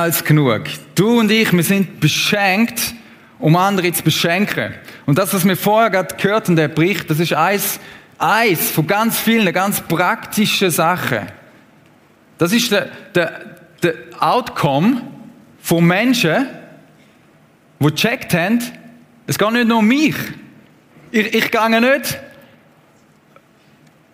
[0.00, 0.62] Als genug.
[0.94, 2.94] Du und ich, wir sind beschenkt,
[3.38, 4.72] um andere zu beschenken.
[5.04, 7.78] Und das, was wir vorher gerade gehört haben, der Bericht, das ist eins,
[8.16, 11.26] eins von ganz vielen, ganz praktischen Sachen.
[12.38, 15.02] Das ist der, der, der Outcome
[15.60, 16.46] von Menschen,
[17.78, 18.62] die gecheckt haben,
[19.26, 20.16] es geht nicht nur um mich.
[21.10, 22.18] Ich, ich gehe nicht,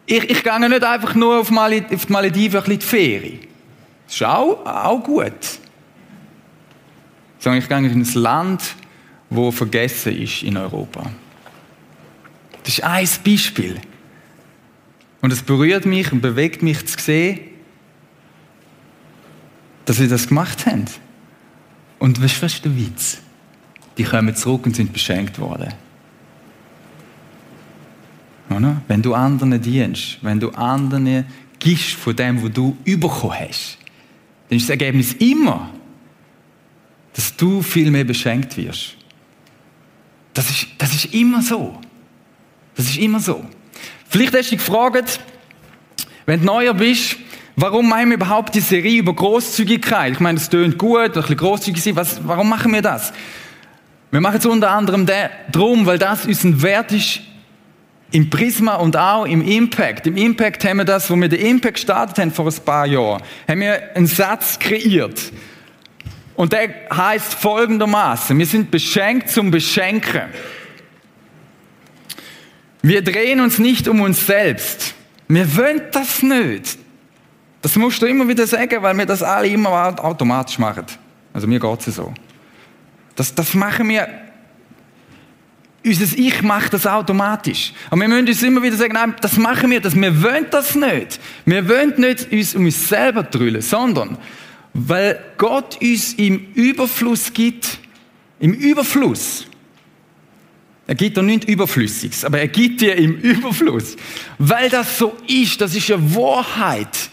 [0.06, 3.40] ich, ich gehe nicht einfach nur auf, Mali, auf die Malediven ein bisschen die Ferien.
[4.06, 5.60] Das ist auch, auch gut.
[7.46, 8.74] Sondern ich gehe in ein Land,
[9.30, 11.08] wo vergessen ist in Europa.
[12.64, 13.76] Das ist ein Beispiel.
[15.20, 17.38] Und es berührt mich und bewegt mich zu sehen,
[19.84, 20.86] dass sie das gemacht haben.
[22.00, 23.18] Und was ist der Witz?
[23.96, 25.72] Die kommen zurück und sind beschenkt worden.
[28.50, 28.82] Oder?
[28.88, 31.24] Wenn du anderen dienst, wenn du anderen
[31.60, 33.78] gibst von dem, was du bekommen hast,
[34.48, 35.70] dann ist das Ergebnis immer,
[37.16, 38.94] dass du viel mehr beschenkt wirst.
[40.34, 41.80] Das ist, das ist immer so.
[42.76, 43.42] Das ist immer so.
[44.06, 45.18] Vielleicht hast du dich gefragt,
[46.26, 47.16] wenn du neuer bist,
[47.56, 50.12] warum machen wir überhaupt die Serie über Großzügigkeit?
[50.12, 51.96] Ich meine, das tönt gut, ein bisschen großzügig sein.
[51.96, 53.14] Was, warum machen wir das?
[54.10, 55.06] Wir machen es unter anderem
[55.50, 57.20] darum, weil das unser Wert ist
[58.12, 60.06] im Prisma und auch im Impact.
[60.06, 63.22] Im Impact haben wir das, wo wir den Impact gestartet haben vor ein paar Jahren,
[63.48, 65.32] haben wir einen Satz kreiert.
[66.36, 70.28] Und der heißt folgendermaßen: Wir sind beschenkt zum Beschenken.
[72.82, 74.94] Wir drehen uns nicht um uns selbst.
[75.28, 76.78] Wir wollen das nicht.
[77.62, 80.84] Das musst du immer wieder sagen, weil wir das alle immer automatisch machen.
[81.32, 82.14] Also mir geht es so.
[83.16, 84.08] Das, das machen wir
[85.84, 87.72] unser Ich macht das automatisch.
[87.90, 90.74] Aber wir müssen uns immer wieder sagen, nein, das machen wir, das, wir wollen das
[90.74, 91.20] nicht.
[91.44, 94.18] Wir wollen nicht uns um uns selber drüllen, sondern
[94.78, 97.78] weil Gott uns im Überfluss gibt,
[98.38, 99.46] im Überfluss.
[100.86, 103.96] Er gibt dir nichts Überflüssiges, aber er gibt dir im Überfluss.
[104.38, 107.10] Weil das so ist, das ist eine Wahrheit,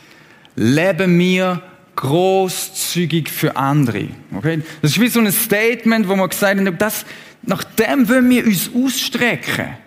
[0.56, 1.62] leben wir
[1.96, 4.10] großzügig für andere.
[4.36, 4.62] Okay?
[4.82, 7.06] Das ist wie so ein Statement, wo man gesagt hat, das,
[7.44, 9.78] nach dem wollen wir uns ausstrecken.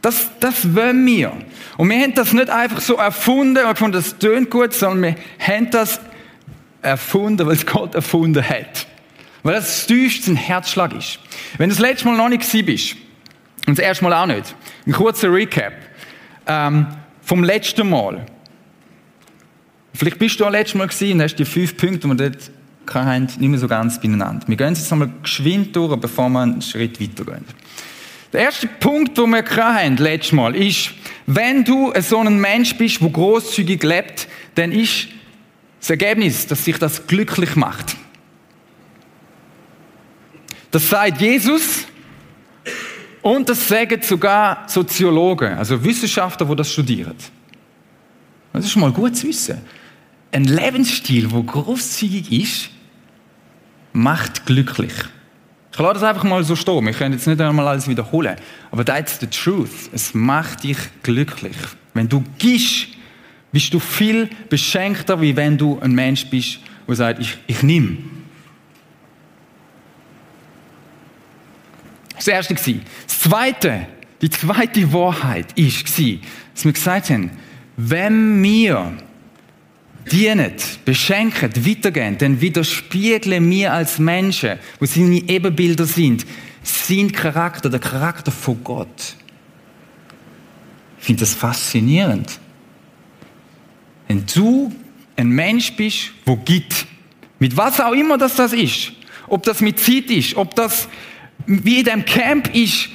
[0.00, 1.32] Das, das wollen wir.
[1.78, 5.16] Und wir haben das nicht einfach so erfunden und gefunden, das tönt gut, sondern wir
[5.44, 6.00] haben das
[6.84, 8.86] erfunden, weil es Gott erfunden hat.
[9.42, 11.18] Weil das tiefste ein Herzschlag ist.
[11.58, 12.96] Wenn du das letzte Mal noch nicht gewesen bist,
[13.66, 14.54] und das erste Mal auch nicht,
[14.86, 15.72] ein kurzer Recap
[16.46, 16.86] ähm,
[17.22, 18.26] vom letzten Mal.
[19.94, 22.50] Vielleicht bist du auch letztes Mal gewesen und hast die fünf Punkte, die wir dort
[22.92, 24.46] hatten, nicht mehr so ganz beieinander.
[24.46, 27.44] Wir gehen jetzt einmal geschwind durch, bevor wir einen Schritt weitergehen.
[28.32, 30.90] Der erste Punkt, den wir hatten, letztes Mal, ist,
[31.26, 35.08] wenn du so ein Mensch bist, der großzügig lebt, dann ist
[35.84, 37.94] das Ergebnis, dass sich das glücklich macht.
[40.70, 41.84] Das sagt Jesus
[43.20, 47.14] und das sagen sogar Soziologen, also Wissenschaftler, die das studieren.
[48.54, 49.58] Das ist mal gut zu wissen.
[50.32, 52.70] Ein Lebensstil, der großzügig ist,
[53.92, 54.94] macht glücklich.
[55.70, 56.86] Ich lasse das einfach mal so stehen.
[56.86, 58.36] Wir können jetzt nicht einmal alles wiederholen.
[58.70, 59.90] Aber that's the truth.
[59.92, 61.56] Es macht dich glücklich.
[61.92, 62.93] Wenn du gibst,
[63.54, 66.58] bist du viel beschenkter, wie wenn du ein Mensch bist,
[66.88, 67.98] der sagt, ich, ich nehme.
[72.16, 72.74] Das erste war.
[73.06, 73.86] Das zweite,
[74.20, 77.30] die zweite Wahrheit ist, dass wir gesagt haben,
[77.76, 78.92] wenn wir
[80.10, 80.52] dienen,
[80.84, 86.26] beschenken, weitergehen, dann widerspiegeln wir als Menschen, wo seine Ebenbilder sind,
[86.64, 89.14] sein Charakter, der Charakter von Gott.
[90.98, 92.40] Ich finde das faszinierend.
[94.14, 94.72] Wenn du
[95.16, 96.86] ein Mensch bist, wo gibt,
[97.40, 98.92] mit was auch immer das, das ist,
[99.26, 100.88] ob das mit Zeit ist, ob das
[101.46, 102.90] wie in dem Camp ist,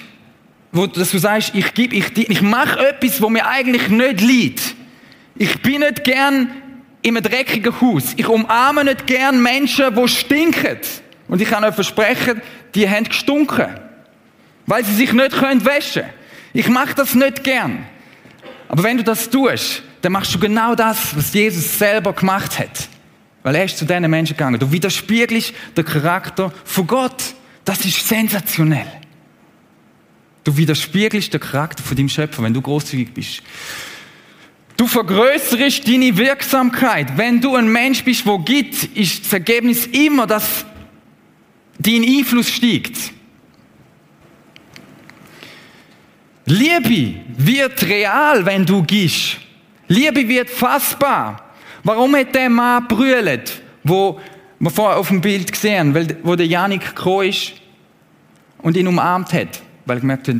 [0.71, 4.75] wo dass du sagst, ich gebe, ich, ich mache etwas, wo mir eigentlich nicht liegt.
[5.35, 6.51] Ich bin nicht gern
[7.01, 8.13] in einem dreckigen Haus.
[8.15, 10.79] Ich umarme nicht gern Menschen, die stinken.
[11.27, 12.41] Und ich kann euch versprechen,
[12.73, 13.67] die haben gestunken.
[14.65, 16.03] Weil sie sich nicht können waschen.
[16.53, 17.85] Ich mache das nicht gern.
[18.69, 22.87] Aber wenn du das tust, dann machst du genau das, was Jesus selber gemacht hat.
[23.43, 24.59] Weil er ist zu diesen Menschen gegangen.
[24.59, 27.23] Du widerspiegelst den Charakter von Gott.
[27.65, 28.87] Das ist sensationell.
[30.43, 33.41] Du widerspiegelst den Charakter von deinem Schöpfer, wenn du großzügig bist.
[34.77, 37.17] Du vergrößerst deine Wirksamkeit.
[37.17, 40.65] Wenn du ein Mensch bist, wo gibt, ist das Ergebnis immer, dass
[41.77, 42.97] dein Einfluss steigt.
[46.45, 49.37] Liebe wird real, wenn du gibst.
[49.89, 51.43] Liebe wird fassbar.
[51.83, 54.19] Warum hat der Mann brüllt, wo
[54.59, 57.53] wir vorher auf dem Bild gesehen, weil, wo der Janik gekommen ist
[58.59, 60.35] und ihn umarmt hat, weil er gemerkt hat,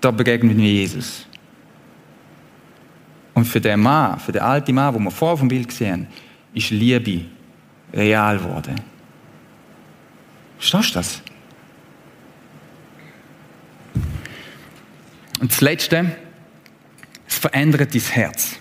[0.00, 1.26] da begegnet mir Jesus.
[3.34, 6.08] Und für den Mann, für den alten Mann, wo wir vorher auf dem Bild gesehen
[6.54, 7.26] ist Liebe
[7.92, 8.80] real geworden.
[10.58, 11.22] Verstehst du das?
[15.40, 16.16] Und das Letzte,
[17.38, 18.56] verändert dein Herz.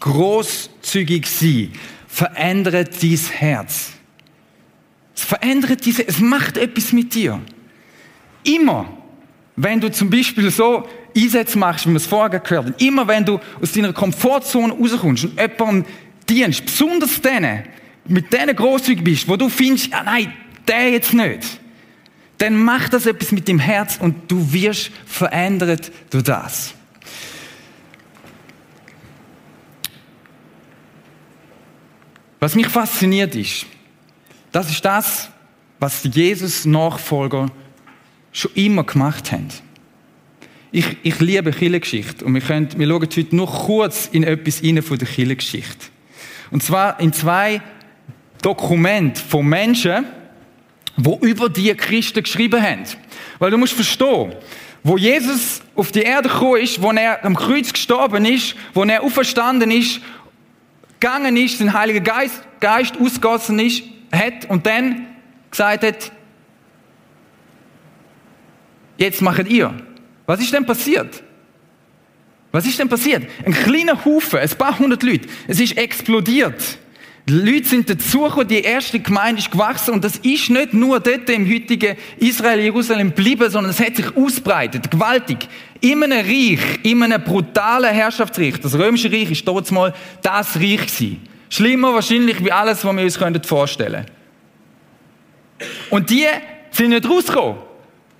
[0.00, 1.72] Großzügig sein
[2.14, 3.92] verändert dein Herz.
[5.16, 7.40] Es verändert diese, es macht etwas mit dir.
[8.44, 8.86] Immer,
[9.56, 13.24] wenn du zum Beispiel so Einsätze machst, wie wir es vorher gehört haben, immer wenn
[13.24, 15.84] du aus deiner Komfortzone rauskommst und jemandem
[16.28, 17.64] dienst, besonders denen,
[18.06, 20.32] mit denen großzügig bist, wo du findest, ah nein,
[20.66, 21.60] der jetzt nicht,
[22.38, 26.74] dann macht das etwas mit dem Herz und du wirst verändert durch das.
[32.44, 33.64] Was mich fasziniert ist,
[34.52, 35.30] das ist das,
[35.80, 37.50] was Jesus-Nachfolger
[38.32, 39.48] schon immer gemacht haben.
[40.70, 44.82] Ich, ich liebe Kirchengeschichte und wir, können, wir schauen heute nur kurz in etwas rein
[44.82, 45.86] von der Kirchengeschichte.
[46.50, 47.62] Und zwar in zwei
[48.42, 50.04] Dokumenten von Menschen,
[50.98, 52.84] wo über die Christen geschrieben haben.
[53.38, 54.34] Weil du musst verstehen,
[54.82, 59.02] wo Jesus auf die Erde gekommen ist, wo er am Kreuz gestorben ist, wo er
[59.02, 60.02] auferstanden ist,
[61.04, 65.06] gegangen ist, den Heiligen Geist, Geist ausgossen ist, hat und dann
[65.50, 66.12] gesagt hat,
[68.96, 69.74] jetzt macht ihr.
[70.24, 71.22] Was ist denn passiert?
[72.52, 73.28] Was ist denn passiert?
[73.44, 76.78] Ein kleiner Haufen, ein paar hundert Leute, es ist explodiert.
[77.26, 81.30] Die Leute sind dazugekommen, die erste Gemeinde ist gewachsen und das ist nicht nur dort
[81.30, 85.48] im heutigen Israel, Jerusalem geblieben, sondern es hat sich ausbreitet, gewaltig.
[85.80, 88.60] In einem Reich, in einem brutalen Herrschaftsreich.
[88.60, 91.26] Das römische Reich ist dort mal das Reich gewesen.
[91.48, 94.04] Schlimmer wahrscheinlich wie alles, was wir uns vorstellen
[95.58, 95.68] können.
[95.88, 96.26] Und die
[96.72, 97.56] sind nicht rausgekommen.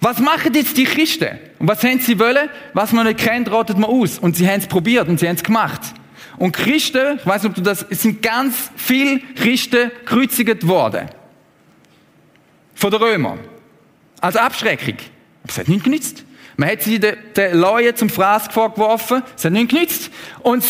[0.01, 1.39] Was machen jetzt die Christen?
[1.59, 2.49] Und was haben sie wollen?
[2.73, 4.19] Was man nicht kennt, rotet man aus.
[4.19, 5.81] Und sie haben es probiert und sie haben es gemacht.
[6.37, 11.09] Und Christen, ich weiß nicht, ob du das, es sind ganz viele Christen gekreuzigt worden.
[12.75, 13.39] Von den Römern.
[14.21, 14.97] Als Abschreckung.
[15.43, 16.25] Aber es hat nichts genützt.
[16.57, 17.17] Man hat sie den,
[17.53, 19.23] Leuten zum Fraß vorgeworfen.
[19.37, 20.11] Es hat nichts genützt.
[20.41, 20.65] Und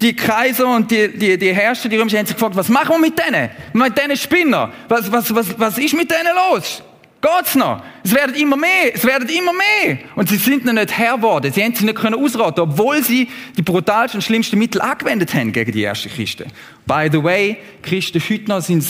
[0.00, 2.98] die Kaiser und die, die, die Herrscher, die Römer, haben sich gefragt, was machen wir
[2.98, 3.50] mit denen?
[3.72, 4.72] Mit denen Spinner?
[4.88, 6.82] Was, was, was, was ist mit denen los?
[7.24, 7.82] Geht's noch?
[8.02, 9.98] Es werden immer mehr, es werden immer mehr.
[10.14, 11.50] Und sie sind noch nicht Herr geworden.
[11.50, 15.50] Sie haben sich nicht können ausraten, obwohl sie die brutalsten und schlimmsten Mittel angewendet haben
[15.50, 16.52] gegen die ersten Christen.
[16.84, 18.84] By the way, Christen heute noch sind,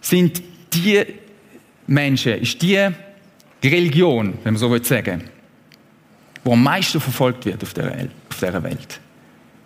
[0.00, 0.40] sind
[0.72, 1.04] die
[1.88, 2.78] Menschen, ist die
[3.64, 5.24] Religion, wenn man so will sagen,
[6.44, 8.08] wo am meisten verfolgt wird auf der.
[8.30, 9.00] Auf dieser Welt.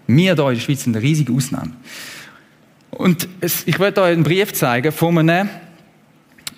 [0.06, 1.72] Wir hier in der Schweiz sind eine riesige Ausnahme.
[2.90, 5.50] Und es, ich werde euch einen Brief zeigen von einem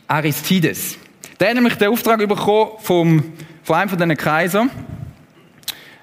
[0.07, 0.97] Aristides.
[1.41, 3.33] Der hat nämlich den Auftrag bekommen vom,
[3.63, 4.71] von einem von diesen Kaisern.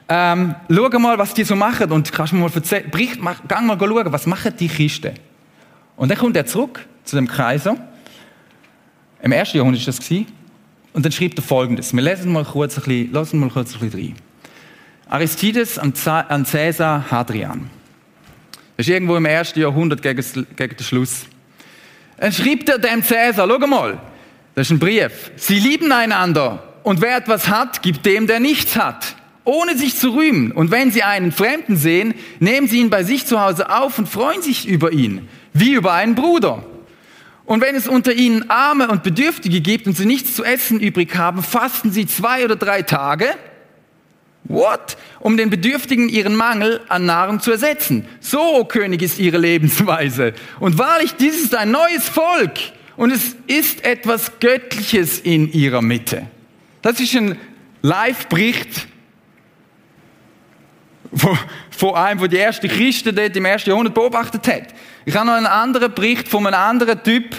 [0.09, 3.67] Ähm, schau mal, was die so machen und kannst mir mal erzählen, Bericht, mach, gang
[3.67, 5.13] mal schauen, was machen die Christen.
[5.95, 7.77] Und dann kommt er zurück zu dem Kaiser.
[9.21, 9.99] Im ersten Jahrhundert war das.
[9.99, 10.27] Gewesen.
[10.93, 11.93] Und dann schreibt er folgendes.
[11.93, 14.15] Wir lesen mal kurz ein bisschen, lassen mal kurz ein bisschen rein.
[15.09, 15.93] Aristides an,
[16.29, 17.69] an Caesar Hadrian.
[18.75, 20.23] Das ist irgendwo im ersten Jahrhundert gegen,
[20.55, 21.25] gegen den Schluss.
[22.17, 23.99] Dann schreibt er dem Caesar, schau mal,
[24.57, 25.29] das ist ein Brief.
[25.35, 30.15] Sie lieben einander und wer etwas hat, gibt dem, der nichts hat, ohne sich zu
[30.15, 30.51] rühmen.
[30.51, 34.09] Und wenn sie einen Fremden sehen, nehmen sie ihn bei sich zu Hause auf und
[34.09, 36.65] freuen sich über ihn, wie über einen Bruder.
[37.45, 41.15] Und wenn es unter ihnen Arme und Bedürftige gibt und sie nichts zu essen übrig
[41.15, 43.27] haben, fasten sie zwei oder drei Tage
[44.45, 44.97] What?
[45.19, 48.07] Um den Bedürftigen ihren Mangel an Nahrung zu ersetzen.
[48.21, 50.33] So, o König, ist ihre Lebensweise.
[50.59, 52.53] Und wahrlich, dies ist ein neues Volk.
[52.97, 56.27] Und es ist etwas Göttliches in ihrer Mitte.
[56.81, 57.37] Das ist ein
[57.83, 58.87] Live-Bericht
[61.69, 64.73] von einem, der die ersten Christen dort im ersten Jahrhundert beobachtet hat.
[65.05, 67.35] Ich habe noch einen anderen Bericht von einem anderen Typ,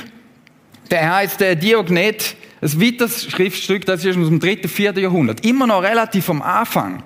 [0.90, 5.44] der heißt der Diognet ein weiteres Schriftstück, das ist aus dem dritten, vierten Jahrhundert.
[5.44, 7.02] Immer noch relativ am Anfang.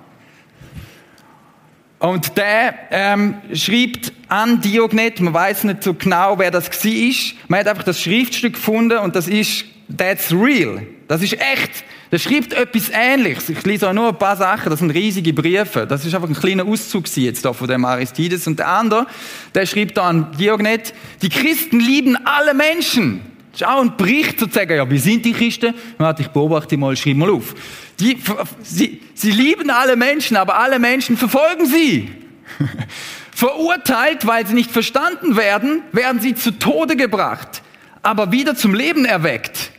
[2.03, 7.35] Und der ähm, schreibt an Diognet, man weiß nicht so genau, wer das war.
[7.47, 9.63] Man hat einfach das Schriftstück gefunden und das ist
[9.95, 10.85] That's real.
[11.07, 11.85] Das ist echt.
[12.11, 13.47] Der schreibt etwas Ähnliches.
[13.47, 14.69] Ich lese euch nur ein paar Sachen.
[14.69, 15.87] Das sind riesige Briefe.
[15.87, 18.47] Das ist einfach ein kleiner Auszug jetzt da von dem Aristides.
[18.47, 19.07] Und der andere,
[19.55, 23.21] der schreibt da an Diognet, die Christen lieben alle Menschen.
[23.53, 25.73] Das ist auch ein Bericht sozusagen, ja, wie sind die Christen?
[25.97, 27.55] Warte, ich beobachte mal, schreib mal auf.
[27.99, 28.21] Die,
[28.63, 32.11] sie, sie lieben alle Menschen, aber alle Menschen verfolgen sie.
[33.31, 37.61] Verurteilt, weil sie nicht verstanden werden, werden sie zu Tode gebracht,
[38.01, 39.71] aber wieder zum Leben erweckt.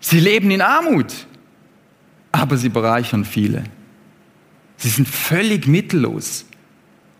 [0.00, 1.12] Sie leben in Armut,
[2.32, 3.64] aber sie bereichern viele.
[4.76, 6.46] Sie sind völlig mittellos,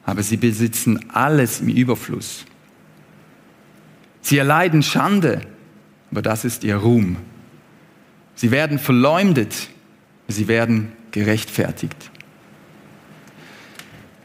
[0.05, 2.45] aber sie besitzen alles im Überfluss.
[4.21, 5.43] Sie erleiden Schande,
[6.11, 7.17] aber das ist ihr Ruhm.
[8.35, 9.69] Sie werden verleumdet,
[10.29, 12.11] sie werden gerechtfertigt.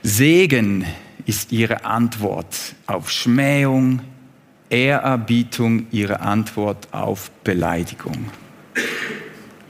[0.01, 0.85] Segen
[1.25, 4.01] ist ihre Antwort auf Schmähung,
[4.69, 8.31] Ehrerbietung ihre Antwort auf Beleidigung.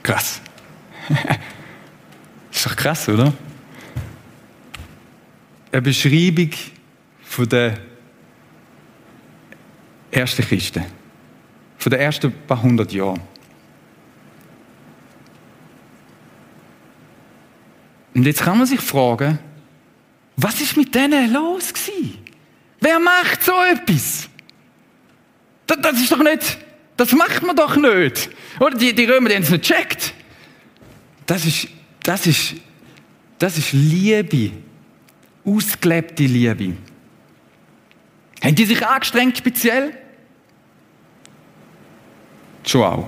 [0.02, 0.40] Krass.
[2.52, 3.32] ist doch krass, oder?
[5.70, 6.50] Eine Beschreibung
[7.22, 7.78] von der
[10.10, 10.84] ersten Christen,
[11.76, 13.20] von den ersten paar hundert Jahren.
[18.18, 19.38] Und jetzt kann man sich fragen,
[20.36, 22.18] was ist mit denen los gewesen?
[22.80, 24.28] Wer macht so etwas?
[25.68, 26.58] Das, das, ist doch nicht,
[26.96, 28.28] das macht man doch nicht.
[28.58, 30.14] Oder die, die Römer, die haben es nicht gecheckt.
[31.26, 31.68] Das ist,
[32.02, 32.54] das ist,
[33.38, 34.50] das ist Liebe.
[35.44, 36.76] Ausgelebte Liebe.
[38.42, 39.96] Haben die sich angestrengt speziell?
[42.66, 43.06] Schon auch.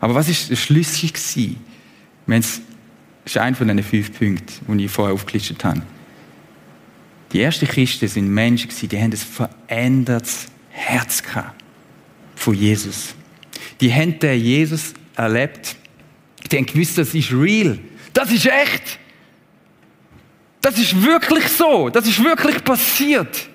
[0.00, 1.64] Aber was ist schlüssig gewesen?
[3.28, 5.82] Das ist einer von diesen fünf Punkten, die ich vorher aufgelistet habe.
[7.30, 9.18] Die ersten Christen sind Menschen die haben ein
[9.68, 11.22] verändertes Herz
[12.34, 13.14] von Jesus.
[13.82, 15.76] Die haben den Jesus erlebt.
[16.50, 17.78] Die haben gewusst, das ist real.
[18.14, 18.98] Das ist echt.
[20.62, 21.90] Das ist wirklich so.
[21.90, 23.46] Das ist wirklich passiert.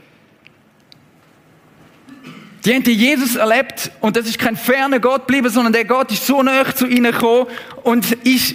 [2.63, 6.27] Die haben Jesus erlebt und das ist kein ferner Gott geblieben, sondern der Gott ist
[6.27, 7.47] so nah zu ihnen gekommen
[7.81, 8.53] und ist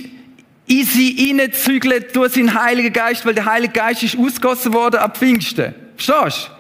[0.69, 5.17] in sie hineingezügelt durch seinen Heiligen Geist, weil der Heilige Geist ist ausgossen worden ab
[5.17, 5.75] Pfingsten.
[5.97, 6.51] Verstehst?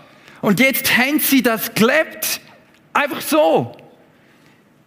[0.41, 2.41] Und jetzt haben sie das gelebt.
[2.93, 3.77] Einfach so.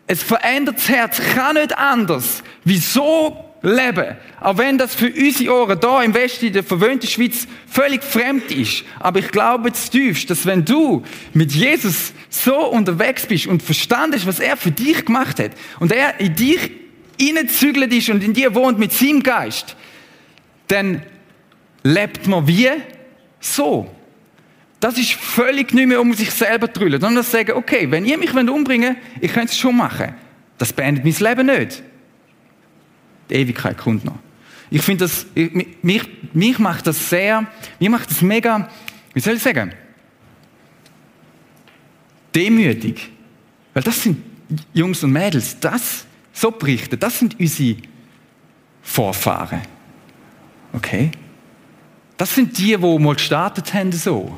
[0.08, 2.44] Es verändert das Herz, kann nicht anders.
[2.64, 4.18] Wieso leben?
[4.40, 8.52] Auch wenn das für unsere Ohren da im Westen, in der verwöhnten Schweiz, völlig fremd
[8.52, 8.84] ist.
[9.00, 14.40] Aber ich glaube zutiefst, dass wenn du mit Jesus so unterwegs bist und verstandest, was
[14.40, 16.72] er für dich gemacht hat und er in dich
[17.22, 19.76] hineingezügelt ist und in dir wohnt mit seinem Geist,
[20.68, 21.04] dann
[21.84, 22.70] lebt man wie
[23.40, 23.94] so.
[24.80, 28.06] Das ist völlig nicht mehr um sich selber zu drüllen, sondern zu sagen, okay, wenn
[28.06, 30.16] ihr mich umbringen wollt, ich könnte es schon machen.
[30.58, 31.84] Das beendet mein Leben nicht.
[33.30, 34.18] Die Ewigkeit kommt noch.
[34.72, 35.26] Ich finde das,
[35.82, 37.46] mich, mich macht das sehr,
[37.80, 38.70] mich macht das mega,
[39.14, 39.74] wie soll ich sagen,
[42.34, 43.10] demütig.
[43.74, 44.24] Weil das sind
[44.74, 47.78] Jungs und Mädels, das so berichten, das sind unsere
[48.82, 49.62] Vorfahren.
[50.74, 51.12] Okay?
[52.18, 54.38] Das sind die, die mal gestartet haben so.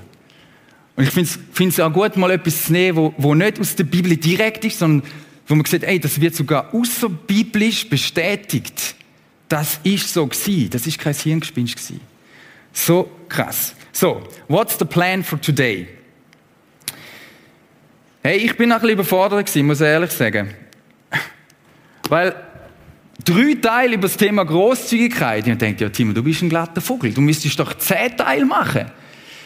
[0.96, 3.84] Und ich finde es auch gut, mal etwas zu nehmen, wo, wo nicht aus der
[3.84, 5.10] Bibel direkt ist, sondern
[5.48, 8.96] wo man sieht, ey, das wird sogar außerbiblisch bestätigt.
[9.50, 10.70] Das ist so gewesen.
[10.70, 12.00] Das ist kein Hirngespinst gewesen.
[12.72, 13.76] So krass.
[13.92, 15.88] So, what's the plan for today?
[18.24, 20.54] Hey, ich bin ein bisschen überfordert gewesen, muss ich ehrlich sagen.
[22.14, 22.36] Weil
[23.26, 25.48] drei Teile über das Thema Großzügigkeit.
[25.48, 27.12] Ich denke, ja, Timo, du bist ein glatter Vogel.
[27.12, 28.86] Du müsstest doch zehn Teile machen.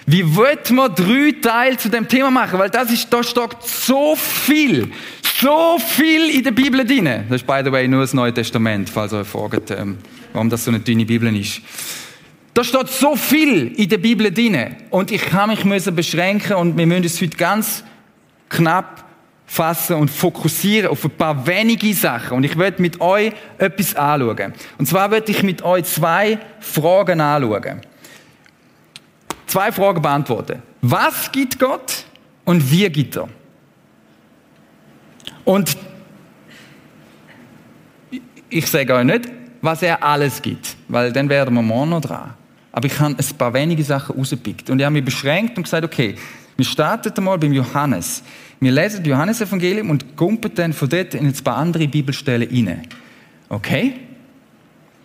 [0.05, 2.59] Wie wird man drei Teile zu dem Thema machen?
[2.59, 4.91] Weil das ist, da steckt so viel,
[5.39, 7.05] so viel in der Bibel drin.
[7.29, 10.00] Das ist, by the way, nur das Neue Testament, falls ihr euch fragt, ähm,
[10.33, 11.62] warum das so eine dünne Bibel ist.
[12.53, 14.75] Da steht so viel in der Bibel drin.
[14.89, 17.86] Und ich kann mich beschränken und wir müssen es heute ganz
[18.50, 19.06] knapp
[19.49, 22.37] fassen und fokussieren auf ein paar wenige Sachen.
[22.37, 24.53] Und ich werde mit euch etwas anschauen.
[24.77, 27.81] Und zwar werde ich mit euch zwei Fragen anschauen.
[29.47, 30.61] Zwei Fragen beantworten.
[30.81, 32.03] Was gibt Gott
[32.43, 33.29] und wie gibt er?
[35.45, 35.77] Und
[38.49, 39.29] ich sage euch nicht,
[39.61, 42.33] was er alles gibt, weil dann werden wir morgen noch dran.
[42.73, 44.69] Aber ich habe ein paar wenige Sachen rausgepickt.
[44.69, 46.15] Und ich habe mich beschränkt und gesagt, okay,
[46.57, 48.23] wir starten mal beim Johannes.
[48.59, 52.87] Wir lesen das Johannesevangelium und kumpen dann von dort in ein paar andere Bibelstellen rein.
[53.47, 53.93] Okay?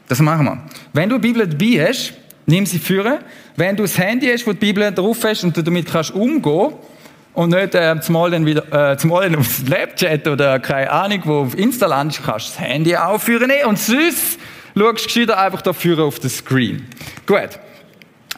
[0.09, 0.63] Das machen wir.
[0.95, 2.15] Wenn du eine Bibel dabei hast,
[2.47, 3.19] nimm sie führen.
[3.57, 6.73] Wenn du das Handy hast, wo die Bibel drauf hast und du damit kannst umgehen
[7.35, 11.41] und nicht äh, zumal dann wieder äh, zumal dann auf Snapchat oder keine Ahnung, wo
[11.43, 14.39] auf Insta landest, kannst das Handy aufführen und sonst
[14.77, 16.87] schaust du einfach dafür auf den Screen.
[17.27, 17.59] Gut.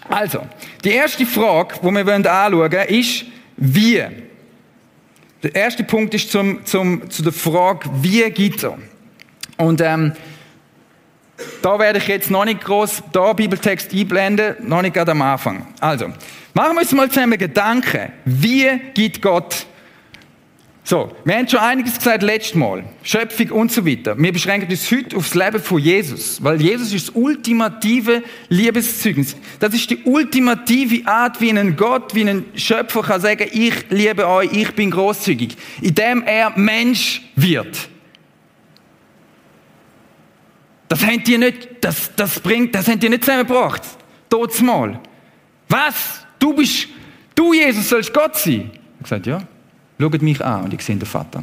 [0.08, 0.46] Also,
[0.84, 3.24] die erste Frage, die wir anschauen wollen, ist,
[3.56, 4.04] wie?
[5.42, 8.78] Der erste Punkt ist zum, zum, zu der Frage, wie geht er?
[9.56, 10.12] Und ähm,
[11.62, 15.66] Da werde ich jetzt noch nicht groß da Bibeltext einblenden, noch nicht gerade am Anfang.
[15.80, 16.06] Also,
[16.52, 18.12] machen wir uns mal zusammen Gedanken.
[18.24, 19.66] Wie gibt Gott
[20.86, 22.84] so, wir haben schon einiges gesagt letztes Mal.
[23.02, 24.18] Schöpfung und so weiter.
[24.18, 29.34] Wir beschränken uns heute aufs Leben von Jesus, weil Jesus ist das ultimative Liebeszeugnis.
[29.58, 34.28] Das ist die ultimative Art, wie ein Gott, wie ein Schöpfer kann sagen, ich liebe
[34.28, 37.88] euch, ich bin großzügig, indem er Mensch wird.
[40.88, 43.80] Das haben die nicht, das, das bringt, das haben die nicht zusammengebracht.
[44.28, 45.00] Totes Mal.
[45.66, 46.26] Was?
[46.38, 46.88] Du bist,
[47.34, 48.70] du Jesus sollst Gott sein?
[49.02, 49.53] Ich habe gesagt, ja.
[49.98, 51.40] Schaut mich an und ich sehe den Vater.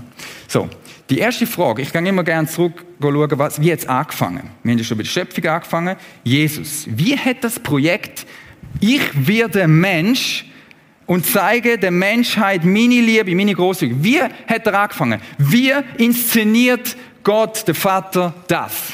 [0.47, 0.69] So,
[1.09, 4.49] die erste Frage, ich gehe immer gerne zurück schauen, was, wie hat es angefangen?
[4.63, 5.95] Wir haben ja schon bei der Schöpfung angefangen.
[6.23, 8.25] Jesus, wie hat das Projekt
[8.79, 10.45] Ich werde Mensch
[11.05, 14.03] und zeige der Menschheit meine Liebe, meine Großzügigkeit.
[14.03, 15.21] Wie hat er angefangen?
[15.37, 18.93] Wie inszeniert Gott, der Vater, das?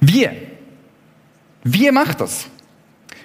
[0.00, 0.28] Wie?
[1.64, 2.48] Wie macht das?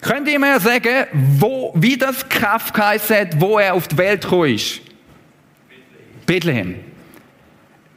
[0.01, 4.55] Könnt ihr mir sagen, wo, wie das geheißen hat, wo er auf die Welt gekommen
[4.55, 4.81] ist?
[6.25, 6.75] Bethlehem.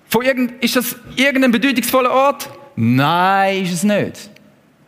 [0.08, 2.50] Von irgend, ist das irgendein bedeutungsvoller Ort?
[2.76, 4.30] Nein, ist es nicht.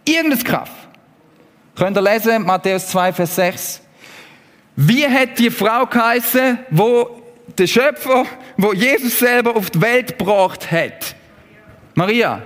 [0.04, 0.72] Irgendein Kraft.
[1.74, 3.80] Könnt ihr lesen, Matthäus 2, Vers 6.
[4.76, 7.22] Wie hat die Frau geheißen, wo
[7.56, 8.26] der Schöpfer,
[8.58, 11.16] wo Jesus selber auf die Welt gebracht hat?
[11.94, 12.42] Maria.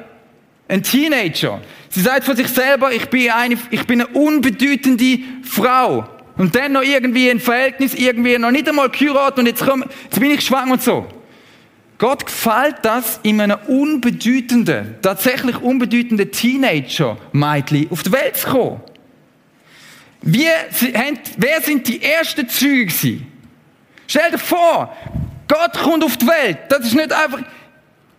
[0.68, 1.60] Ein Teenager.
[1.90, 6.08] Sie sagt von sich selber, ich bin eine, ich bin eine unbedeutende Frau.
[6.36, 10.18] Und dann noch irgendwie ein Verhältnis, irgendwie noch nicht einmal geheiratet und jetzt, komm, jetzt
[10.18, 11.06] bin ich schwanger und so.
[11.98, 18.80] Gott gefällt das, in einem unbedeutenden, tatsächlich unbedeutenden Teenager-Mädchen auf die Welt zu kommen.
[20.22, 20.46] Wie,
[21.36, 23.20] wer sind die ersten Züge?
[24.06, 24.96] Stell dir vor,
[25.46, 26.58] Gott kommt auf die Welt.
[26.68, 27.40] Das ist nicht einfach,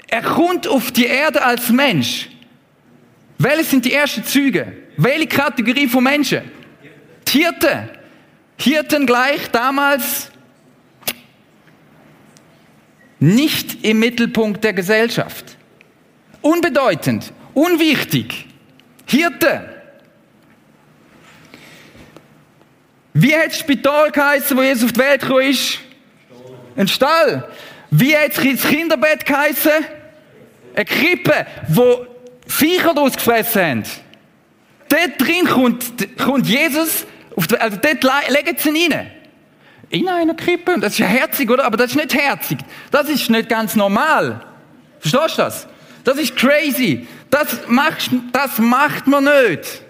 [0.08, 2.31] er kommt auf die Erde als Mensch.
[3.42, 4.72] Welche sind die ersten Züge?
[4.98, 6.42] Welche Kategorie von Menschen?
[7.28, 7.90] Hirten.
[8.58, 10.30] Hirten gleich damals
[13.20, 15.58] nicht im Mittelpunkt der Gesellschaft.
[16.42, 18.46] Unbedeutend, unwichtig.
[19.08, 19.70] Hirte.
[23.14, 25.80] Wie hat das Spital geheißen, wo Jesus auf die Welt gekommen ist?
[26.76, 27.50] Ein Stall.
[27.90, 29.72] Wie hat das Kinderbett geheißen?
[30.76, 32.06] Eine Krippe, wo
[32.48, 33.84] Viecher daraus gefressen haben.
[34.90, 39.12] Dort drin kommt, kommt Jesus, die, also dort legen sie ihn rein.
[39.90, 40.80] In einer Krippe.
[40.80, 41.66] Das ist ja herzig, oder?
[41.66, 42.60] Aber das ist nicht herzig.
[42.92, 44.42] Das ist nicht ganz normal.
[45.00, 45.68] Verstehst du das?
[46.04, 47.08] Das ist crazy.
[47.30, 49.82] Das, machst, das macht man nicht.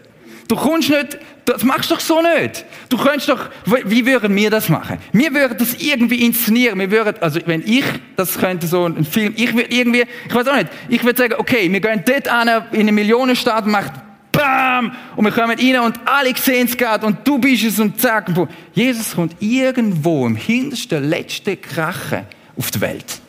[0.52, 2.66] Du kommst nicht, das machst du doch so nicht.
[2.90, 3.50] Du könntest doch,
[3.86, 4.98] wie würden wir das machen?
[5.14, 6.78] Wir würden das irgendwie inszenieren.
[6.78, 7.86] Wir würden, also wenn ich
[8.18, 11.36] das könnte, so ein Film, ich würde irgendwie, ich weiß auch nicht, ich würde sagen,
[11.38, 13.94] okay, wir gehen dort an, in eine Millionenstadt, macht
[14.34, 14.94] BAM!
[15.16, 18.28] Und wir kommen rein und alle sehen es gerade und du bist es und zack.
[18.28, 22.26] Und Jesus kommt irgendwo im hintersten, letzten Krachen
[22.58, 23.22] auf die Welt.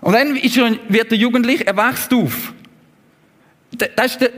[0.00, 2.54] Und dann wird der Jugendliche, er wächst auf.
[3.94, 4.30] Das ist der,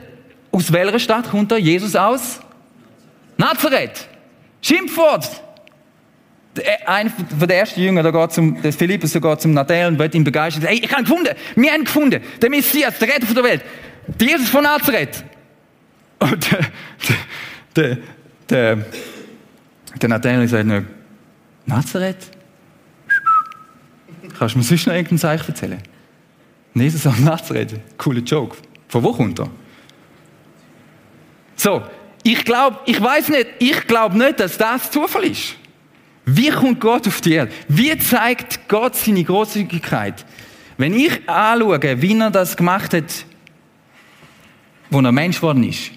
[0.52, 2.40] aus welcher Stadt kommt da Jesus aus?
[3.36, 4.06] Nazareth.
[4.60, 5.42] Schimpfwort.
[6.84, 9.98] Einer von den ersten Jüngern, der geht zum, der Philippus, der geht zum Nathanael und
[9.98, 10.64] wird ihn begeistern.
[10.64, 13.62] Hey, ich habe gefunden, wir haben gefunden, der Messias, der Retter der Welt,
[14.06, 15.24] der Jesus von Nazareth.
[16.22, 16.60] Und der,
[17.74, 17.98] der,
[18.48, 18.86] der,
[20.00, 20.84] der Nathanael sagt nur,
[21.66, 22.30] Nazareth?
[24.38, 25.82] Kannst du mir sonst noch irgendein Zeichen erzählen?
[26.74, 28.56] Jesus aus Nazareth, cooler Joke.
[28.86, 29.50] Von wo kommt er?
[31.62, 31.80] So,
[32.24, 35.54] ich glaube, ich weiß nicht, ich glaube nicht, dass das Zufall ist.
[36.24, 37.52] Wie kommt Gott auf die Erde?
[37.68, 40.26] Wie zeigt Gott seine Großzügigkeit?
[40.76, 43.24] Wenn ich anschaue, wie er das gemacht hat,
[44.90, 45.92] wo er Mensch geworden ist,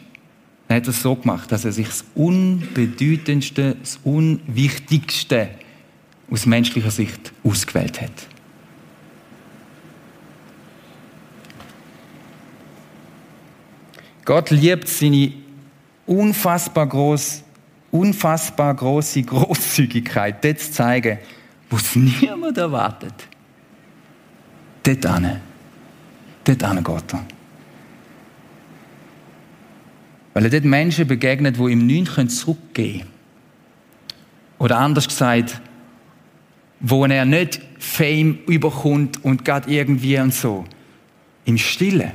[0.67, 5.49] dann hat er es so gemacht, dass er sich das Unbedeutendste, das Unwichtigste
[6.29, 8.27] aus menschlicher Sicht ausgewählt hat.
[14.25, 15.44] Gott liebt seine
[16.05, 17.43] unfassbar groß,
[17.91, 21.19] unfassbar große Großzügigkeit dort zu zeigen,
[21.69, 23.13] wo es niemand erwartet.
[24.83, 25.41] Dort an.
[26.43, 27.25] Dort an geht er.
[30.33, 33.11] Weil er dort Menschen begegnet, die ihm nichts zurückgeben können.
[34.59, 35.61] Oder anders gesagt,
[36.79, 40.65] wo er nicht Fame überkommt und geht irgendwie und so.
[41.45, 42.11] Im Stillen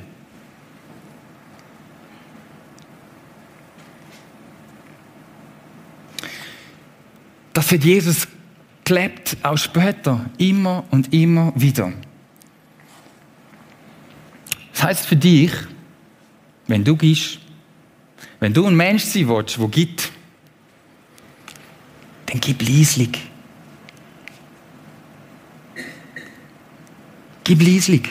[7.61, 8.27] Das hat Jesus
[8.85, 11.93] gelebt, auch später, immer und immer wieder.
[14.83, 15.53] heißt für dich,
[16.69, 17.39] wenn du gehst,
[18.39, 20.11] wenn du ein Mensch sein willst, der gibt,
[22.25, 23.19] dann gib leislich.
[27.45, 28.09] Gib leislich.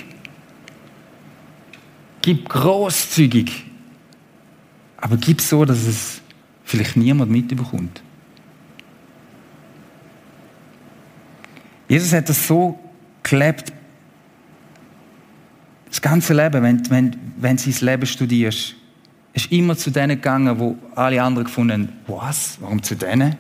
[2.21, 3.65] Gib großzügig.
[4.97, 6.21] Aber gib so, dass es
[6.65, 8.03] vielleicht niemand mitbekommt.
[11.89, 12.79] Jesus hat das so
[13.23, 13.73] gelebt,
[15.89, 18.75] das ganze Leben, wenn, wenn, wenn du sein Leben studierst,
[19.33, 23.35] ist immer zu denen gegangen, wo alle anderen gefunden haben, was, warum zu denen?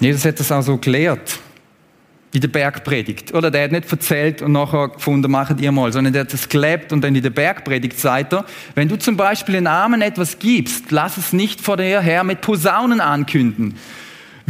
[0.00, 1.38] Jesus hat das auch so gelehrt
[2.32, 3.34] in der Bergpredigt.
[3.34, 6.48] Oder der hat nicht erzählt und nachher gefunden, machet ihr mal, sondern der hat das
[6.48, 10.38] gelebt und dann in der Bergpredigt sagt er, wenn du zum Beispiel den Armen etwas
[10.38, 13.76] gibst, lass es nicht vor dir her mit Posaunen ankünden,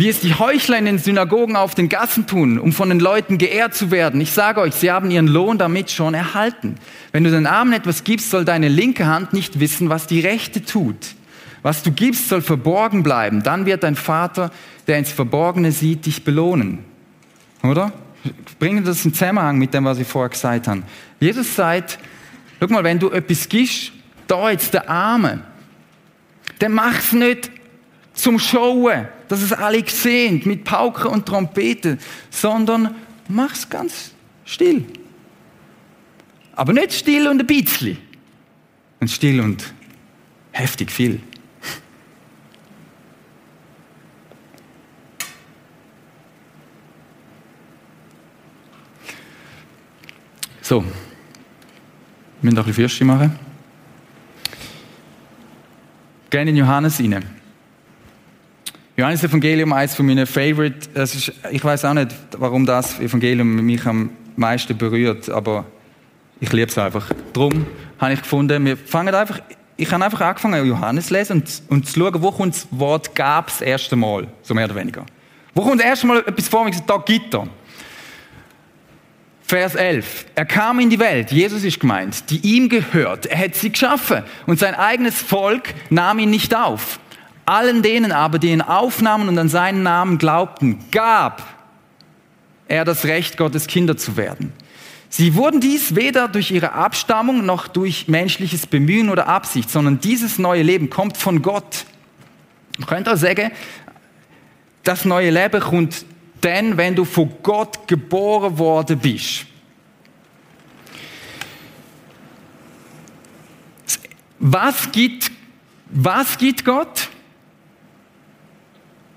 [0.01, 3.37] wie es die Heuchler in den Synagogen auf den Gassen tun, um von den Leuten
[3.37, 4.19] geehrt zu werden.
[4.23, 6.77] Ich sage euch, sie haben ihren Lohn damit schon erhalten.
[7.13, 10.65] Wenn du den Armen etwas gibst, soll deine linke Hand nicht wissen, was die rechte
[10.65, 10.97] tut.
[11.61, 13.43] Was du gibst, soll verborgen bleiben.
[13.43, 14.51] Dann wird dein Vater,
[14.87, 16.79] der ins Verborgene sieht, dich belohnen.
[17.63, 17.93] Oder?
[18.59, 20.83] Bringen das in Zusammenhang mit dem, was ich vorher gesagt habe.
[21.21, 21.99] Jesus sagt,
[22.59, 23.93] schau mal, wenn du etwas gibst,
[24.27, 25.41] da jetzt der Arme,
[26.59, 27.51] dann mach's nicht
[28.15, 32.97] zum Showen, dass es alle sehen, mit Pauken und Trompeten, sondern
[33.29, 34.11] mach's ganz
[34.45, 34.85] still.
[36.57, 37.97] Aber nicht still und ein bisschen,
[38.99, 39.73] und still und
[40.51, 41.21] heftig viel.
[50.61, 50.93] So, wir
[52.43, 53.39] müssen noch ein bisschen Fürste machen.
[56.31, 57.40] Gehen in Johannes rein.
[59.01, 60.91] Johannes Evangelium, eines von meinen Favorite.
[60.93, 65.65] Das ist, ich weiß auch nicht, warum das Evangelium mich am meisten berührt, aber
[66.39, 67.11] ich liebe es einfach.
[67.33, 67.65] Darum
[67.99, 69.41] habe ich gefunden, wir fangen einfach,
[69.79, 73.15] ich habe einfach angefangen, Johannes zu lesen und, und zu schauen, wo kommt das Wort
[73.15, 75.07] gab das erste Mal, so mehr oder weniger.
[75.55, 77.49] Wo kommt das erste Mal etwas vor, wie da gibt er.
[79.45, 80.27] Vers 11.
[80.35, 83.25] Er kam in die Welt, Jesus ist gemeint, die ihm gehört.
[83.25, 87.01] Er hat sie geschaffen und sein eigenes Volk nahm ihn nicht auf.
[87.51, 91.43] Allen denen aber, die ihn aufnahmen und an seinen Namen glaubten, gab
[92.69, 94.53] er das Recht, Gottes Kinder zu werden.
[95.09, 100.39] Sie wurden dies weder durch ihre Abstammung noch durch menschliches Bemühen oder Absicht, sondern dieses
[100.39, 101.87] neue Leben kommt von Gott.
[102.79, 103.51] Man könnte auch sagen,
[104.85, 106.05] das neue Leben kommt
[106.45, 109.47] denn wenn du von Gott geboren worden bist.
[114.39, 115.31] Was gibt,
[115.91, 117.10] was gibt Gott?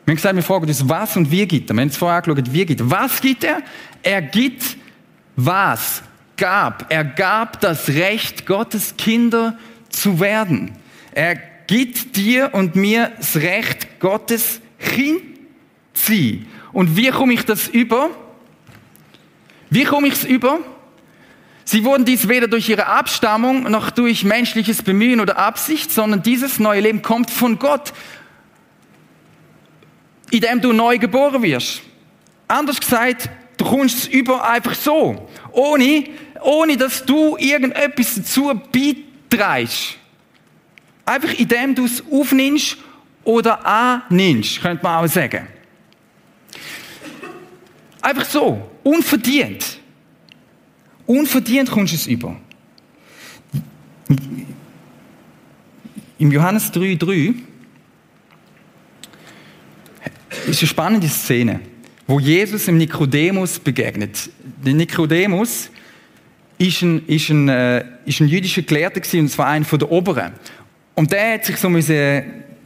[0.05, 1.75] Wir haben gesagt, wir fragen uns, was und wie gibt er.
[1.75, 2.91] Wir haben es vorher angeschaut, wie gibt er.
[2.91, 3.61] Was gibt er?
[4.01, 4.77] Er gibt
[5.35, 6.03] was?
[6.35, 6.85] Gab.
[6.89, 9.57] Er gab das Recht, Gottes Kinder
[9.89, 10.71] zu werden.
[11.13, 11.35] Er
[11.67, 15.21] gibt dir und mir das Recht, Gottes Kind
[15.93, 16.47] zu sein.
[16.73, 18.09] Und wie komme ich das über?
[19.69, 20.59] Wie komme ich es über?
[21.65, 26.59] Sie wurden dies weder durch ihre Abstammung noch durch menschliches Bemühen oder Absicht, sondern dieses
[26.59, 27.93] neue Leben kommt von Gott,
[30.33, 31.83] in dem du neu geboren wirst.
[32.47, 36.05] Anders gesagt, du kommst es über einfach so, ohne,
[36.41, 39.97] ohne dass du irgendetwas dazu beiträgst.
[41.05, 42.77] Einfach indem du es aufnimmst
[43.23, 45.47] oder annimmst, könnte man auch sagen.
[48.01, 49.79] Einfach so, unverdient.
[51.05, 52.35] Unverdient kommst du es über.
[56.17, 57.35] Im Johannes 3,3
[60.47, 61.59] ist eine spannende Szene,
[62.07, 64.29] wo Jesus dem Nikodemus begegnet.
[64.65, 65.69] Der Nikodemus
[66.57, 70.33] ist ein, ist ein, äh, ist ein jüdischer Gelehrter und zwar einer der Oberen.
[70.95, 71.95] Und der hat sich so müssen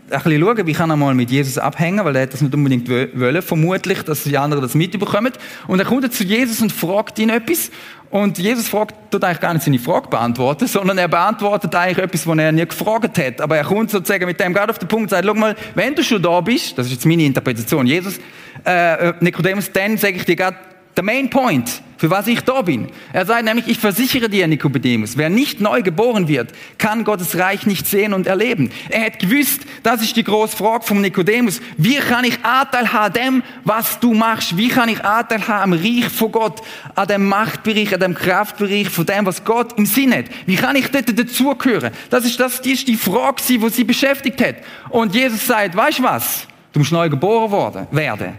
[0.09, 2.87] ein bisschen schauen, wie kann er mal mit Jesus abhängen, weil er das nicht unbedingt
[2.89, 5.33] wollen, vermutlich, dass die anderen das mitbekommen.
[5.67, 7.71] Und er kommt zu Jesus und fragt ihn etwas.
[8.09, 12.25] Und Jesus fragt, tut eigentlich gar nicht seine Frage beantworten, sondern er beantwortet eigentlich etwas,
[12.25, 13.41] was er nie gefragt hat.
[13.41, 15.95] Aber er kommt sozusagen mit dem gerade auf den Punkt und sagt, schau mal, wenn
[15.95, 18.19] du schon da bist, das ist jetzt meine Interpretation, Jesus,
[18.63, 20.57] äh, Nikodemus, dann sage ich dir gerade,
[20.97, 22.87] der Main Point, für was ich da bin.
[23.13, 27.67] Er sagt nämlich, ich versichere dir, Nikodemus, wer nicht neu geboren wird, kann Gottes Reich
[27.67, 28.71] nicht sehen und erleben.
[28.89, 31.61] Er hat gewusst, das ist die große Frage vom Nikodemus.
[31.77, 34.57] Wie kann ich Anteil haben dem, was du machst?
[34.57, 36.61] Wie kann ich Anteil haben am Reich von Gott,
[36.95, 40.25] an dem Machtbereich, an dem Kraftbereich von dem, was Gott im Sinn hat?
[40.47, 41.91] Wie kann ich dort dazugehören?
[42.09, 44.55] Das ist, das ist die Frage, die sie beschäftigt hat.
[44.89, 46.47] Und Jesus sagt, weißt du was?
[46.73, 48.33] Du musst neu geboren werden.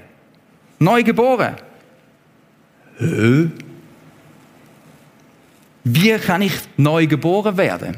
[0.81, 1.57] Neu geboren.
[2.99, 3.51] Hä?
[5.85, 7.97] Wie kann ich neu geboren werden?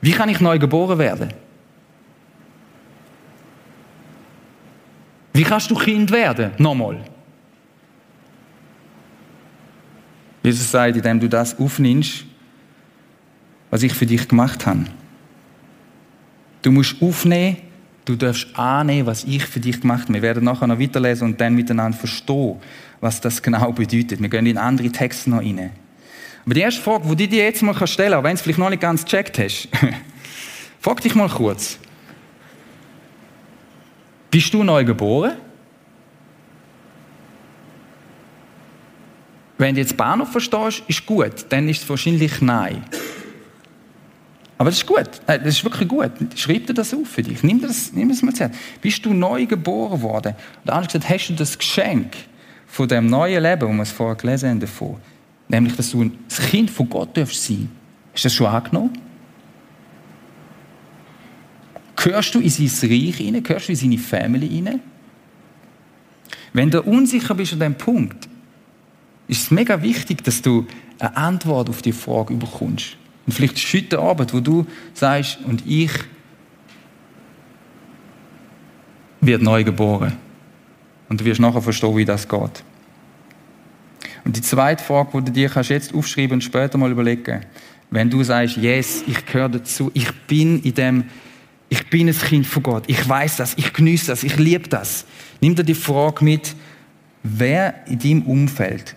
[0.00, 1.32] Wie kann ich neu geboren werden?
[5.32, 6.52] Wie kannst du Kind werden?
[6.58, 7.02] Nochmal.
[10.42, 12.24] Jesus sagt, indem du das aufnimmst,
[13.70, 14.84] was ich für dich gemacht habe.
[16.62, 17.56] Du musst aufnehmen,
[18.04, 20.14] du darfst annehmen, was ich für dich gemacht habe.
[20.14, 22.56] Wir werden nachher noch weiterlesen und dann miteinander verstehen,
[23.00, 24.20] was das genau bedeutet.
[24.20, 25.70] Wir gehen in andere Texte noch rein.
[26.44, 28.58] Aber die erste Frage, die du dir jetzt mal stellen kannst, wenn du es vielleicht
[28.58, 29.68] noch nicht ganz gecheckt hast,
[30.80, 31.78] frag dich mal kurz.
[34.30, 35.32] Bist du neu geboren?
[39.58, 42.84] Wenn du jetzt Bahnhof verstehst, ist gut, dann ist es wahrscheinlich nein.
[44.62, 45.10] Aber das ist gut.
[45.26, 46.12] Äh, das ist wirklich gut.
[46.36, 47.42] Schreib dir das auf für dich.
[47.42, 48.48] Nimm das, nimm das mal zu.
[48.80, 50.36] Bist du neu geboren worden?
[50.64, 52.14] Und anders gesagt, hast du das Geschenk
[52.68, 54.98] von dem neuen Leben, wo wir es vorher gelesen haben, davon,
[55.48, 57.72] nämlich, dass du das Kind von Gott darfst sein.
[58.12, 58.92] Hast du das schon angenommen?
[61.96, 63.42] Gehörst du in sein Reich hinein?
[63.42, 64.80] Gehörst du in seine Family hinein?
[66.52, 68.28] Wenn du unsicher bist an diesem Punkt,
[69.26, 70.68] ist es mega wichtig, dass du
[71.00, 72.96] eine Antwort auf die Frage bekommst.
[73.26, 75.92] Und vielleicht ist heute Abend, wo du sagst, und ich
[79.20, 80.16] werde neu geboren.
[81.08, 82.64] Und du wirst nachher verstehen, wie das geht.
[84.24, 87.44] Und die zweite Frage, die du dir kannst jetzt aufschreiben und später mal überlegen,
[87.90, 91.04] wenn du sagst, yes, ich gehöre dazu, ich bin in dem,
[91.68, 95.04] ich bin ein Kind von Gott, ich weiß das, ich genieße das, ich liebe das.
[95.40, 96.54] Nimm dir die Frage mit,
[97.22, 98.96] wer in deinem Umfeld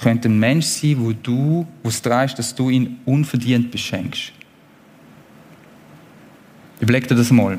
[0.00, 4.32] könnte ein Mensch sein, wo du, wo es dreist, dass du ihn unverdient beschenkst.
[6.80, 7.58] Überleg dir das mal.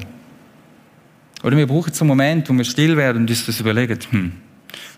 [1.44, 4.00] Oder wir brauchen so einen Moment, wo wir still werden und uns das überlegen.
[4.10, 4.32] Hm.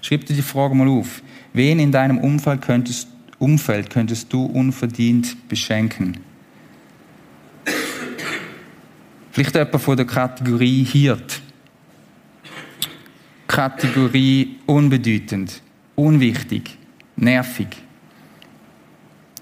[0.01, 1.21] Schreib dir die Frage mal auf.
[1.53, 3.07] Wen in deinem Umfeld könntest,
[3.39, 6.17] Umfeld könntest du unverdient beschenken?
[9.31, 11.41] Vielleicht jemand von der Kategorie Hirt.
[13.47, 15.61] Kategorie unbedeutend,
[15.95, 16.77] unwichtig
[17.17, 17.67] nervig.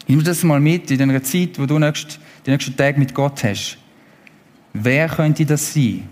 [0.08, 3.44] Nimm das mal mit in einer Zeit, wo du nächst, die nächsten Tage mit Gott
[3.44, 3.78] hast.
[4.74, 6.08] Wer könnte das sein?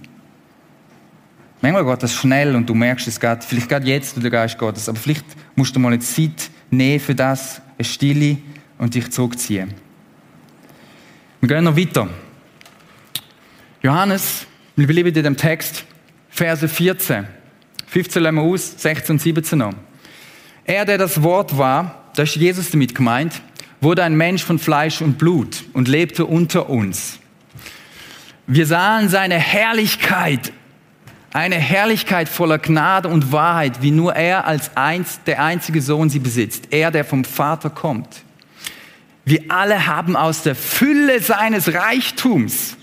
[1.62, 4.58] Manchmal geht das schnell und du merkst es gerade, vielleicht gerade jetzt, wo der Geist
[4.58, 8.38] Gottes, aber vielleicht musst du mal eine Zeit nehmen für das, eine Stille
[8.78, 9.74] und dich zurückziehen.
[11.40, 12.10] Wir gehen noch weiter.
[13.82, 14.46] Johannes,
[14.76, 15.86] wir bleiben in dem Text,
[16.30, 17.28] Verse 14.
[17.88, 19.74] 15 lassen wir aus, 16 und 17 noch.
[20.66, 23.42] Er, der das Wort war, da ist Jesus damit gemeint,
[23.82, 27.20] wurde ein Mensch von Fleisch und Blut und lebte unter uns.
[28.48, 30.54] Wir sahen seine Herrlichkeit,
[31.34, 36.20] eine Herrlichkeit voller Gnade und Wahrheit, wie nur er als eins, der einzige Sohn sie
[36.20, 38.24] besitzt, er, der vom Vater kommt.
[39.26, 42.78] Wir alle haben aus der Fülle seines Reichtums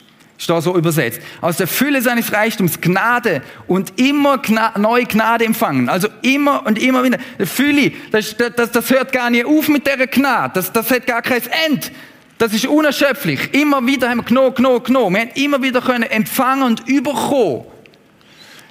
[0.46, 1.20] da so übersetzt.
[1.40, 5.88] Aus der Fülle seines Reichtums Gnade und immer Gna neue Gnade empfangen.
[5.88, 7.18] Also immer und immer wieder.
[7.44, 10.52] Fülle, das, das, das hört gar nicht auf mit der Gnade.
[10.54, 11.92] Das, das hat gar kein End.
[12.38, 13.52] Das ist unerschöpflich.
[13.52, 15.14] Immer wieder haben wir genommen, genommen, genommen.
[15.14, 17.66] Wir haben immer wieder können empfangen und überkommen.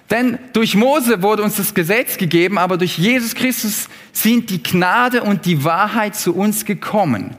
[0.09, 5.21] Denn durch Mose wurde uns das Gesetz gegeben, aber durch Jesus Christus sind die Gnade
[5.21, 7.35] und die Wahrheit zu uns gekommen.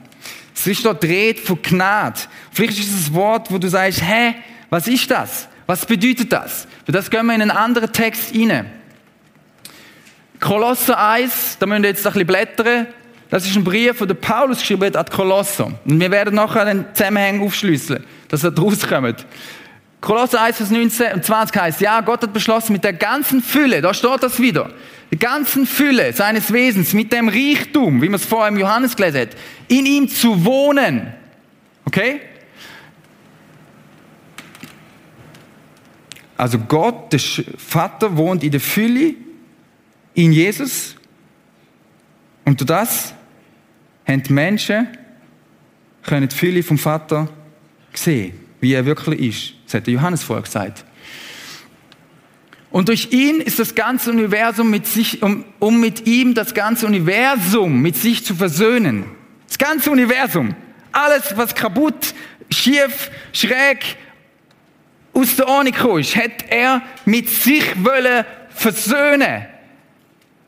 [0.61, 2.20] Es ist dort dreht von Gnade.
[2.53, 4.35] Vielleicht ist es ein Wort, wo du sagst, hä,
[4.68, 5.49] was ist das?
[5.64, 6.68] Was bedeutet das?
[6.85, 8.70] Für das gehen wir in einen anderen Text rein.
[10.38, 12.88] Kolosser 1, da müssen wir jetzt ein bisschen blättern.
[13.31, 15.73] Das ist ein Brief, den Paulus geschrieben hat an Kolosser.
[15.87, 19.25] Und wir werden nachher den Zusammenhang aufschlüsseln, dass er daraus kommt.
[20.01, 23.83] Kolosser 1, Vers 19 und 20 heißt, ja, Gott hat beschlossen, mit der ganzen Fülle,
[23.83, 24.73] da steht das wieder,
[25.11, 29.21] der ganzen Fülle seines Wesens, mit dem Reichtum, wie man es vorher im Johannes gelesen
[29.21, 29.37] hat,
[29.69, 31.13] in ihm zu wohnen.
[31.85, 32.21] Okay?
[36.37, 39.15] Also Gott, der Vater, wohnt in der Fülle,
[40.15, 40.97] in Jesus.
[42.47, 43.15] Und durch das
[44.07, 44.89] haben die Menschen
[46.03, 47.29] können die Fülle vom Vater
[47.93, 49.60] sehen, wie er wirklich ist.
[49.70, 50.85] Das der Johannes vorher gesagt.
[52.70, 56.87] Und durch ihn ist das ganze Universum mit sich, um, um mit ihm das ganze
[56.87, 59.04] Universum mit sich zu versöhnen.
[59.46, 60.54] Das ganze Universum.
[60.92, 62.14] Alles, was kaputt,
[62.50, 63.96] schief, schräg,
[65.12, 69.46] aus der Ordnung ist, hat er mit sich wollen versöhnen.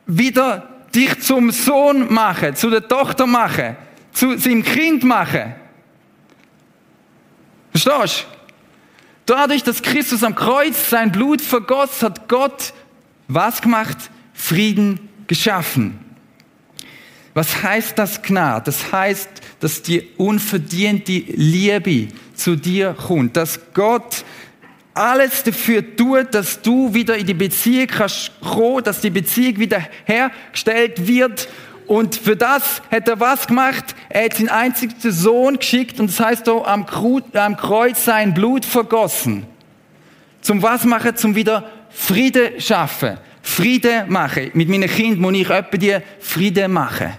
[0.05, 3.75] Wieder dich zum Sohn machen, zu der Tochter machen,
[4.11, 5.55] zu seinem Kind machen.
[7.71, 8.42] Verstehst du?
[9.25, 12.73] Dadurch, dass Christus am Kreuz sein Blut vergoss, hat Gott
[13.27, 13.97] was gemacht?
[14.33, 15.99] Frieden geschaffen.
[17.33, 18.65] Was heißt das Gnade?
[18.65, 24.23] Das heißt, dass die unverdiente Liebe zu dir kommt, dass Gott
[24.93, 28.31] alles dafür tut, dass du wieder in die Beziehung kannst
[28.83, 31.47] dass die Beziehung wieder hergestellt wird.
[31.87, 33.95] Und für das hat er was gemacht?
[34.09, 39.45] Er hat seinen einzigen Sohn geschickt und das heißt auch am Kreuz sein Blut vergossen.
[40.41, 41.15] Zum was machen?
[41.15, 43.17] Zum wieder Friede schaffen.
[43.41, 44.51] Friede machen.
[44.53, 47.13] Mit meinen Kindern muss ich etwa die Friede machen.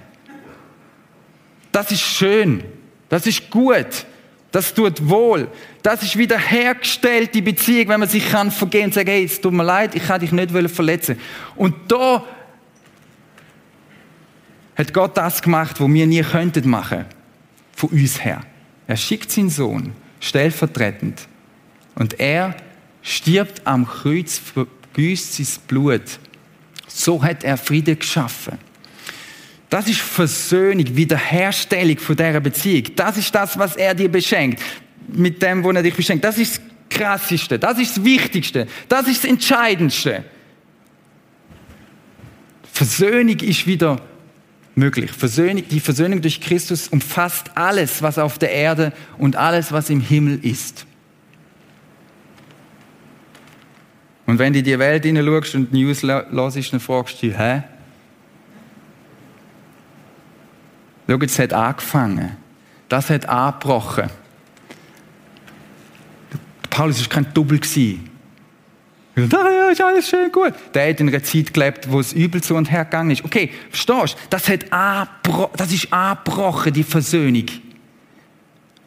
[1.70, 2.64] Das ist schön.
[3.08, 4.06] Das ist gut.
[4.50, 5.48] Das tut wohl.
[5.82, 9.40] Das ist wieder hergestellt, die Beziehung, wenn man sich kann vergehen und sagen, hey, es
[9.40, 11.18] tut mir leid, ich kann dich nicht verletzen.
[11.56, 12.24] Und da
[14.76, 17.04] hat Gott das gemacht, was wir nie könnten machen.
[17.76, 18.42] Von uns her.
[18.86, 21.28] Er schickt seinen Sohn stellvertretend.
[21.94, 22.56] Und er
[23.02, 26.18] stirbt am Kreuz, vergüßt sein Blut.
[26.88, 28.58] So hat er Friede geschaffen.
[29.70, 32.84] Das ist Versöhnung, Wiederherstellung von dieser Beziehung.
[32.96, 34.62] Das ist das, was er dir beschenkt.
[35.08, 36.24] Mit dem, wo er dich beschenkt.
[36.24, 37.58] Das ist das Krasseste.
[37.58, 38.66] Das ist das Wichtigste.
[38.88, 40.24] Das ist das Entscheidendste.
[42.72, 44.00] Versöhnung ist wieder
[44.74, 45.10] möglich.
[45.12, 50.00] Versöhnung, die Versöhnung durch Christus umfasst alles, was auf der Erde und alles, was im
[50.00, 50.86] Himmel ist.
[54.26, 57.62] Und wenn du in die Welt hineinschaust und News hörst, dann fragst du dich, hä?
[61.06, 62.36] Schau, es hat angefangen.
[62.88, 64.08] Das hat angebrochen.
[66.70, 67.60] Paulus war kein Double.
[67.62, 68.13] Ja,
[69.16, 70.52] ja, ist alles schön gut.
[70.74, 73.24] Der hat in einer Zeit gelebt, wo es übel zu und her gegangen ist.
[73.24, 74.26] Okay, verstehst du?
[74.30, 74.66] Das, hat
[75.56, 77.46] das ist angebrochen, die Versöhnung.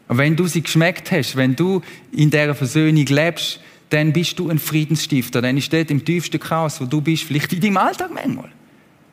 [0.07, 3.59] Und wenn du sie geschmeckt hast, wenn du in dieser Versöhnung lebst,
[3.89, 5.41] dann bist du ein Friedensstifter.
[5.41, 8.49] Dann ist dort im tiefsten Chaos, wo du bist, vielleicht in deinem Alltag manchmal.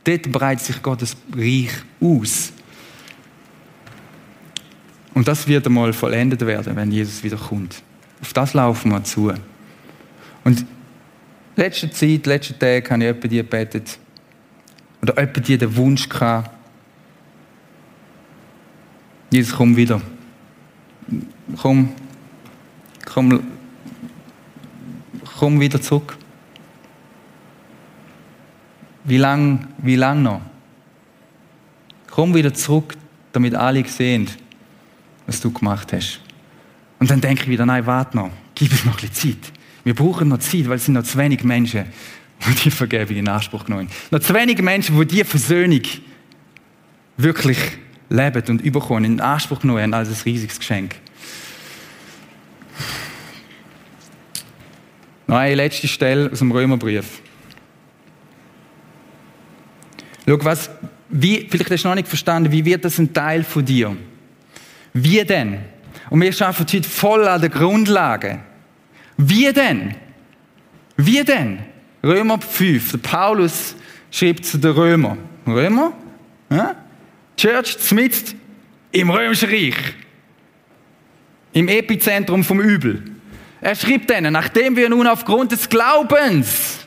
[0.04, 2.52] Dort breitet sich Gottes Reich aus.
[5.14, 7.82] Und das wird einmal vollendet werden, wenn Jesus wieder kommt.
[8.20, 9.32] Auf das laufen wir zu.
[10.42, 10.66] Und
[11.56, 13.98] letzte Zeit, letzte Tage habe ich etwa die gebetet.
[15.02, 16.50] Oder etwa die den Wunsch gehabt.
[19.30, 20.00] Jesus, komm wieder.
[21.60, 21.92] Komm,
[23.04, 23.46] komm,
[25.38, 26.16] komm wieder zurück.
[29.04, 30.40] Wie lang, wie lang noch?
[32.10, 32.94] Komm wieder zurück,
[33.32, 34.30] damit alle sehen,
[35.26, 36.20] was du gemacht hast.
[36.98, 39.52] Und dann denke ich wieder, nein, warte noch, gib es noch ein bisschen Zeit.
[39.84, 41.84] Wir brauchen noch Zeit, weil es sind noch zu wenig Menschen,
[42.46, 43.96] die die Vergebung in Anspruch genommen haben.
[44.10, 45.82] Noch zu wenig Menschen, die diese Versöhnung
[47.16, 47.58] wirklich
[48.08, 50.96] leben und überkommen, in Anspruch genommen haben als ein riesiges Geschenk.
[55.26, 57.20] Noch eine letzte Stelle aus dem Römerbrief.
[60.26, 60.70] Schau, was,
[61.10, 63.96] wie, vielleicht hast du noch nicht verstanden, wie wird das ein Teil von dir?
[64.92, 65.58] Wie denn?
[66.10, 68.40] Und wir schaffen heute voll an der Grundlage.
[69.16, 69.94] Wie denn?
[70.96, 71.60] Wie denn?
[72.02, 72.92] Römer 5.
[72.92, 73.74] Der Paulus
[74.10, 75.16] schreibt zu den Römer.
[75.46, 75.92] Römer?
[76.50, 76.76] Ja?
[77.36, 78.34] Church zmitzt
[78.92, 79.76] im Römischen Reich.
[81.52, 83.02] Im Epizentrum vom Übel.
[83.60, 86.80] Er schrieb denen, nachdem wir nun aufgrund des Glaubens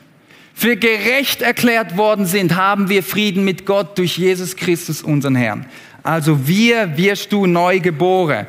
[0.54, 5.66] für gerecht erklärt worden sind, haben wir Frieden mit Gott durch Jesus Christus, unseren Herrn.
[6.04, 8.47] Also wir wirst du neu geboren.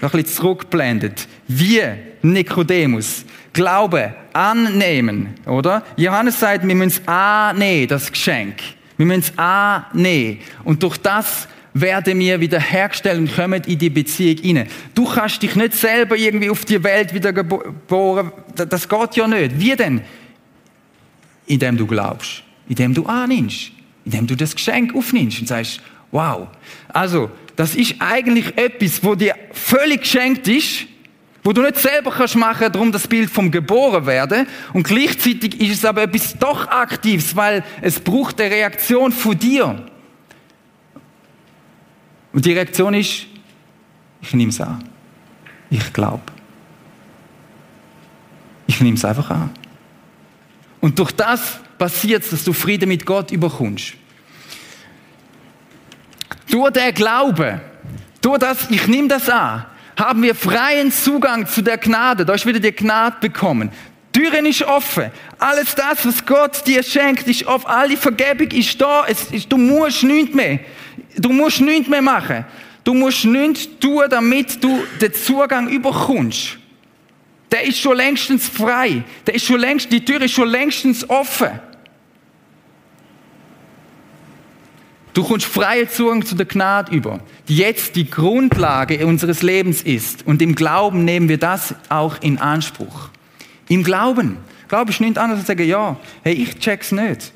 [0.00, 1.26] Noch ein bisschen zurückblendet.
[1.48, 5.84] Wir, Nikodemus, Glaube annehmen, oder?
[5.96, 8.56] Johannes sagt, wir müssen annehmen, das Geschenk.
[8.96, 10.40] Wir müssen es annehmen.
[10.64, 14.68] Und durch das werden wir wieder hergestellt und kommen in die Beziehung hinein.
[14.94, 18.32] Du kannst dich nicht selber irgendwie auf die Welt wieder geboren.
[18.54, 19.58] Das geht ja nicht.
[19.58, 20.00] Wie denn?
[21.46, 22.42] Indem du glaubst.
[22.68, 23.72] Indem du annimmst.
[24.04, 25.80] Indem du das Geschenk aufnimmst und sagst,
[26.14, 26.46] Wow.
[26.90, 30.86] Also, das ist eigentlich etwas, wo dir völlig geschenkt ist,
[31.44, 34.46] wo du nicht selber kannst machen, darum das Bild vom geboren werden.
[34.72, 39.84] Und gleichzeitig ist es aber etwas doch Aktives, weil es braucht eine Reaktion von dir.
[42.32, 43.26] Und die Reaktion ist,
[44.22, 44.82] ich nehme es an.
[45.68, 46.22] Ich glaube.
[48.66, 49.50] Ich nehme es einfach an.
[50.80, 53.94] Und durch das passiert es, dass du Frieden mit Gott überkommst.
[56.50, 57.60] Durch den Glauben,
[58.22, 59.66] durch das, ich nehme das an,
[59.96, 62.30] haben wir freien Zugang zu der Gnade.
[62.32, 63.70] Ist wieder die Gnade bekommen.
[64.12, 65.10] Türen ist offen.
[65.38, 67.66] Alles das, was Gott dir schenkt, ist offen.
[67.66, 69.04] All die Vergebung ist da.
[69.08, 70.60] Es ist, du musst nichts mehr.
[71.16, 72.44] Du musst nichts mehr machen.
[72.84, 76.58] Du musst nichts tun, damit du den Zugang überkommst.
[77.50, 79.02] Der ist schon längstens frei.
[79.26, 81.50] Der ist schon längst, die Tür ist schon längstens offen.
[85.14, 90.26] Du kommst freien Zugang zu der Gnade über, die jetzt die Grundlage unseres Lebens ist.
[90.26, 93.10] Und im Glauben nehmen wir das auch in Anspruch.
[93.68, 94.38] Im Glauben.
[94.66, 97.32] Glaube ich nicht anders als sagen, ja, hey, ich check's nicht.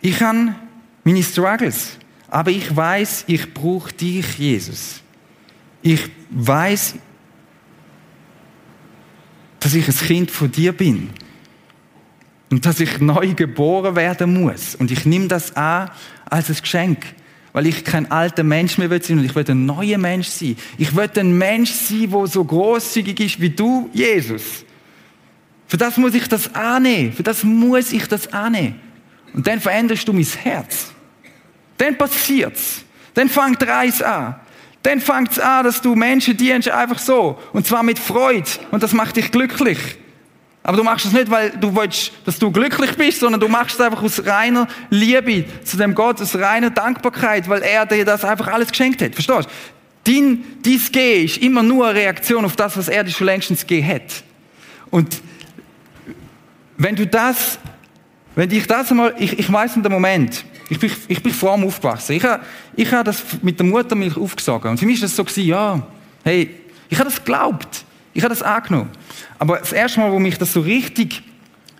[0.00, 0.54] Ich habe
[1.04, 1.98] meine Struggles,
[2.28, 5.02] aber ich weiß, ich brauche dich, Jesus.
[5.82, 6.00] Ich
[6.30, 6.94] weiß,
[9.60, 11.10] dass ich ein Kind von dir bin
[12.50, 14.74] und dass ich neu geboren werden muss.
[14.74, 15.90] Und ich nehme das an
[16.28, 17.04] als ein Geschenk,
[17.52, 20.56] weil ich kein alter Mensch mehr sein und ich will ein neuer Mensch sein.
[20.78, 24.64] Ich will ein Mensch sein, der so großzügig ist wie du, Jesus.
[25.66, 27.12] Für das muss ich das annehmen.
[27.12, 28.80] Für das muss ich das annehmen.
[29.32, 30.92] Und dann veränderst du mein Herz.
[31.78, 32.84] Dann passiert's.
[33.14, 34.36] Dann fängt die Reise an.
[34.82, 37.38] Dann fängt es an, dass du Menschen dienst einfach so.
[37.52, 38.48] Und zwar mit Freude.
[38.70, 39.78] Und das macht dich glücklich.
[40.66, 43.74] Aber du machst es nicht, weil du willst, dass du glücklich bist, sondern du machst
[43.74, 48.24] es einfach aus reiner Liebe zu dem Gott, aus reiner Dankbarkeit, weil er dir das
[48.24, 49.12] einfach alles geschenkt hat.
[49.12, 50.10] Verstehst du?
[50.10, 53.60] Dein, dein Gehen ist immer nur eine Reaktion auf das, was er dir schon längstens
[53.60, 54.24] gegeben hat.
[54.90, 55.20] Und
[56.78, 57.58] wenn du das,
[58.34, 61.64] wenn ich das einmal, ich, ich weiß in dem Moment, ich bin, ich bin fromm
[61.64, 62.12] aufgewachsen.
[62.12, 62.42] Ich habe
[62.74, 64.70] ich hab das mit der Muttermilch aufgesogen.
[64.70, 65.86] Und für mich war das so, gewesen, ja,
[66.22, 66.54] hey,
[66.88, 67.84] ich habe das geglaubt.
[68.14, 68.90] Ich habe das angenommen.
[69.38, 71.22] Aber das erste Mal, wo mich das so richtig,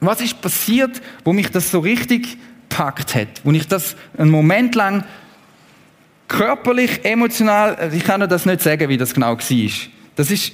[0.01, 2.37] was ist passiert, wo mich das so richtig
[2.69, 5.05] packt hat, wo ich das einen Moment lang
[6.27, 9.71] körperlich, emotional, ich kann das nicht sagen, wie das genau war.
[10.17, 10.53] Das ist,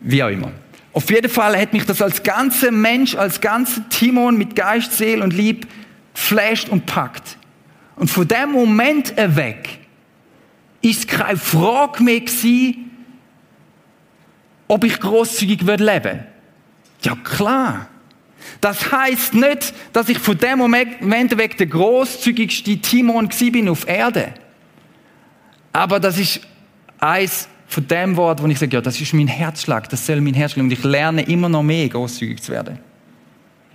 [0.00, 0.52] wie auch immer.
[0.92, 5.24] Auf jeden Fall hat mich das als ganzer Mensch, als ganzer Timon mit Geist, Seele
[5.24, 5.66] und Lieb
[6.14, 7.36] flasht und packt.
[7.96, 9.78] Und von dem Moment weg
[10.82, 12.85] ist keine Frage mehr gewesen,
[14.68, 16.26] ob ich großzügig leben würde.
[17.02, 17.88] Ja klar.
[18.60, 24.32] Das heißt nicht, dass ich von dem Moment weg der großzügigste Timon bin auf Erde.
[25.72, 26.40] Aber das ist
[26.98, 30.34] eins von dem Wort, wo ich sage, ja, das ist mein Herzschlag, das soll mein
[30.34, 32.78] Herzschlag und ich lerne immer noch mehr, großzügig zu werden.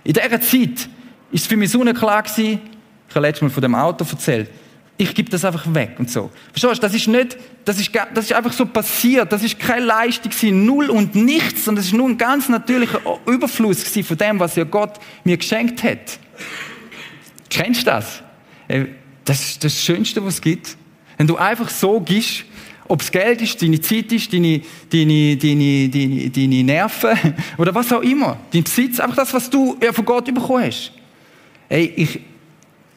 [0.02, 0.88] In dieser Zeit
[1.30, 2.60] ist es für mich so klar gewesen,
[3.08, 4.50] ich habe letztes Mal von dem Auto erzählt,
[4.96, 6.30] ich gebe das einfach weg und so.
[6.52, 6.80] Verstehst du?
[6.82, 9.32] Das ist nicht, das ist, das ist einfach so passiert.
[9.32, 13.00] Das ist keine Leistung gewesen, null und nichts, sondern das ist nur ein ganz natürlicher
[13.26, 16.18] Überfluss gewesen von dem, was ja Gott mir geschenkt hat.
[17.50, 18.22] Kennst du das?
[19.24, 20.76] Das ist das Schönste, was es gibt.
[21.16, 22.44] Wenn du einfach so gibst,
[22.88, 27.16] ob es Geld ist, deine Zeit ist, deine, deine, deine, deine, deine Nerven
[27.58, 28.38] oder was auch immer.
[28.52, 30.92] Dein Besitz, einfach das, was du ja von Gott bekommen hast.
[31.68, 32.20] Ey, ich,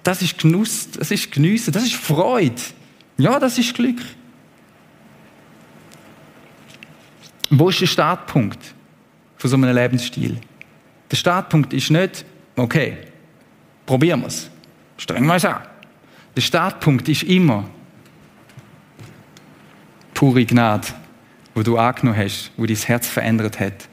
[0.06, 2.62] das ist Genuss, das ist Geniessen, das ist Freude.
[3.18, 4.00] Ja, das ist Glück.
[7.50, 8.60] Wo ist der Startpunkt
[9.38, 10.38] von so einem Lebensstil?
[11.10, 12.24] Der Startpunkt ist nicht,
[12.56, 12.98] okay,
[13.86, 14.50] probieren wir es.
[14.98, 15.62] Strengen wir es an.
[16.36, 17.68] Der Startpunkt ist immer
[20.14, 20.88] pure Gnade,
[21.56, 23.90] wo du angenommen hast, wo dein Herz verändert hat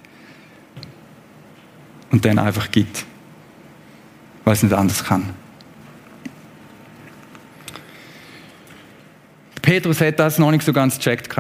[2.11, 3.07] und dann einfach gibt,
[4.45, 5.42] weil es nicht anders kann.
[9.63, 11.35] Petrus hat das noch nicht so ganz gecheckt.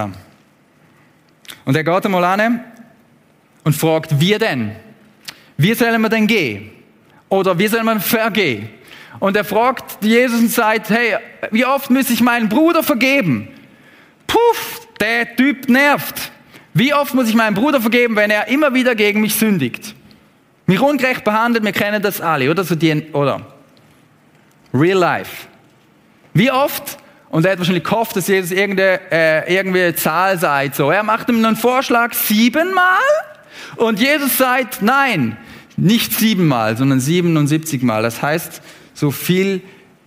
[1.64, 2.60] Und er geht einmal an
[3.64, 4.72] und fragt, wie denn?
[5.56, 6.70] Wie sollen wir denn gehen?
[7.28, 8.68] Oder wie soll man vergehen?
[9.18, 11.16] Und er fragt Jesus und sagt, hey,
[11.50, 13.48] wie oft muss ich meinen Bruder vergeben?
[14.26, 16.32] Puff, der Typ nervt.
[16.74, 19.94] Wie oft muss ich meinen Bruder vergeben, wenn er immer wieder gegen mich sündigt?
[20.66, 22.64] Mich ungerecht behandelt, wir kennen das alle, oder?
[22.64, 23.46] So die, oder?
[24.72, 25.46] Real life.
[26.32, 26.98] Wie oft
[27.32, 30.74] und er hat wahrscheinlich gehofft, dass Jesus irgendeine, äh, irgendwie eine Zahl sagt.
[30.74, 33.00] So, er macht ihm einen Vorschlag siebenmal.
[33.76, 35.38] Und Jesus sagt, nein,
[35.78, 38.02] nicht siebenmal, sondern 77 Mal.
[38.02, 38.60] Das heißt,
[38.92, 39.62] so viel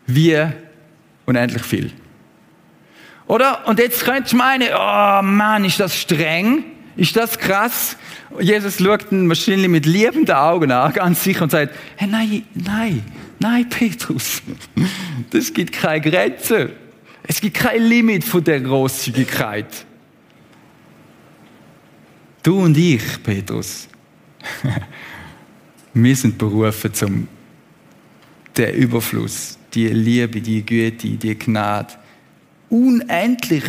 [0.05, 0.39] wie
[1.26, 1.91] unendlich viel.
[3.26, 3.67] Oder?
[3.67, 6.63] Und jetzt könnt ihr meinen, oh Mann, ist das streng?
[6.95, 7.97] Ist das krass?
[8.39, 13.03] Jesus schaut ihn wahrscheinlich mit liebenden Augen an, ganz sicher, und sagt, hey, nein, nein,
[13.39, 14.43] nein, Petrus,
[15.32, 16.84] das gibt keine Grenze.
[17.28, 19.86] Es gibt kein Limit von der Großzügigkeit.
[22.43, 23.88] Du und ich, Petrus,
[25.93, 27.28] wir sind berufen zum
[28.55, 31.93] der Überfluss, die Liebe, die Güte, die Gnade,
[32.69, 33.63] unendlich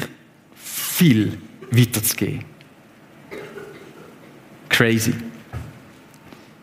[0.54, 1.38] viel
[1.70, 2.44] weiterzugehen.
[4.68, 5.14] Crazy.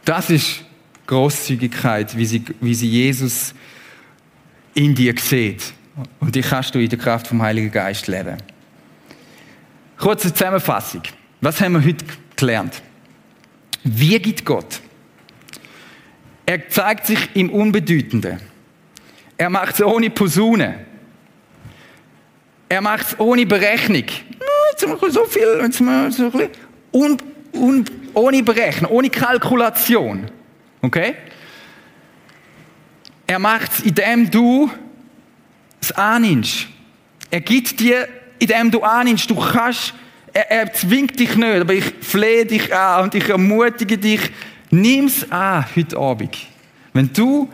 [0.06, 0.64] Das ist
[1.08, 3.54] Großzügigkeit, wie sie, wie sie Jesus
[4.74, 5.74] in dir sieht.
[6.20, 8.38] Und die kannst du in der Kraft vom Heiligen Geist leben.
[9.98, 11.04] Kurze Zusammenfassung.
[11.42, 12.82] Was haben wir heute gelernt?
[13.84, 14.80] Wie gibt Gott?
[16.46, 18.40] Er zeigt sich im Unbedeutenden.
[19.38, 20.86] Er macht es ohne Posaune.
[22.70, 24.06] Er macht es ohne Berechnung.
[24.72, 26.50] Jetzt haben wir so viel, jetzt haben wir so ein bisschen,
[26.92, 27.18] un,
[27.54, 30.26] un, ohne Berechnung, ohne Kalkulation.
[30.82, 31.16] Okay?
[33.28, 34.72] Er macht es, indem du
[35.84, 36.68] es annimmst.
[37.30, 38.08] Er gibt dir,
[38.40, 39.94] indem du annimmst, du kannst,
[40.34, 44.22] er, er zwingt dich nicht, aber ich flehe dich an und ich ermutige dich,
[44.72, 46.38] nimm es an heute Abend.
[46.94, 47.50] Wenn du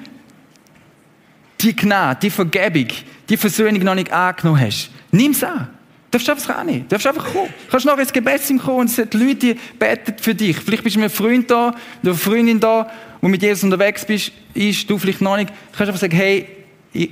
[1.59, 2.87] die Gnade, die Vergebung,
[3.27, 5.67] die Versöhnung noch nicht angenommen hast, nimm es an.
[6.11, 6.81] Du darfst einfach annehmen.
[6.81, 7.47] Du darfst einfach kommen.
[7.47, 10.57] Du kannst nachher ins Gebetsteam kommen und es sind Leute, die beten für dich.
[10.57, 12.89] Vielleicht bist du mit einem Freund da, oder eine Freundin da,
[13.21, 15.49] wo mit Jesus unterwegs bist, ist, du vielleicht noch nicht.
[15.49, 16.47] Du kannst einfach sagen, hey,
[16.93, 17.11] ich,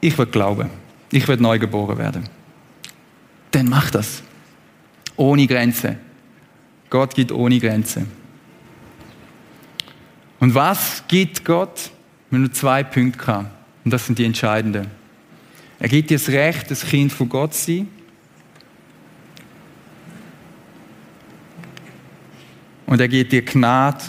[0.00, 0.70] ich will glauben.
[1.10, 2.28] Ich will neu geboren werden.
[3.50, 4.22] Dann mach das.
[5.16, 5.98] Ohne Grenzen.
[6.90, 8.10] Gott gibt ohne Grenzen.
[10.40, 11.90] Und was gibt Gott?
[12.30, 13.50] Wir nur zwei Punkte gehabt.
[13.84, 14.86] Und das sind die entscheidenden.
[15.78, 17.88] Er gibt dir das Recht, das Kind von Gott zu sein.
[22.86, 24.02] Und er gibt dir Gnade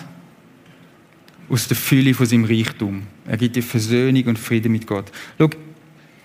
[1.49, 3.03] aus der Fülle von seinem Reichtum.
[3.25, 5.11] Er gibt dir Versöhnung und Frieden mit Gott.
[5.37, 5.49] Schau,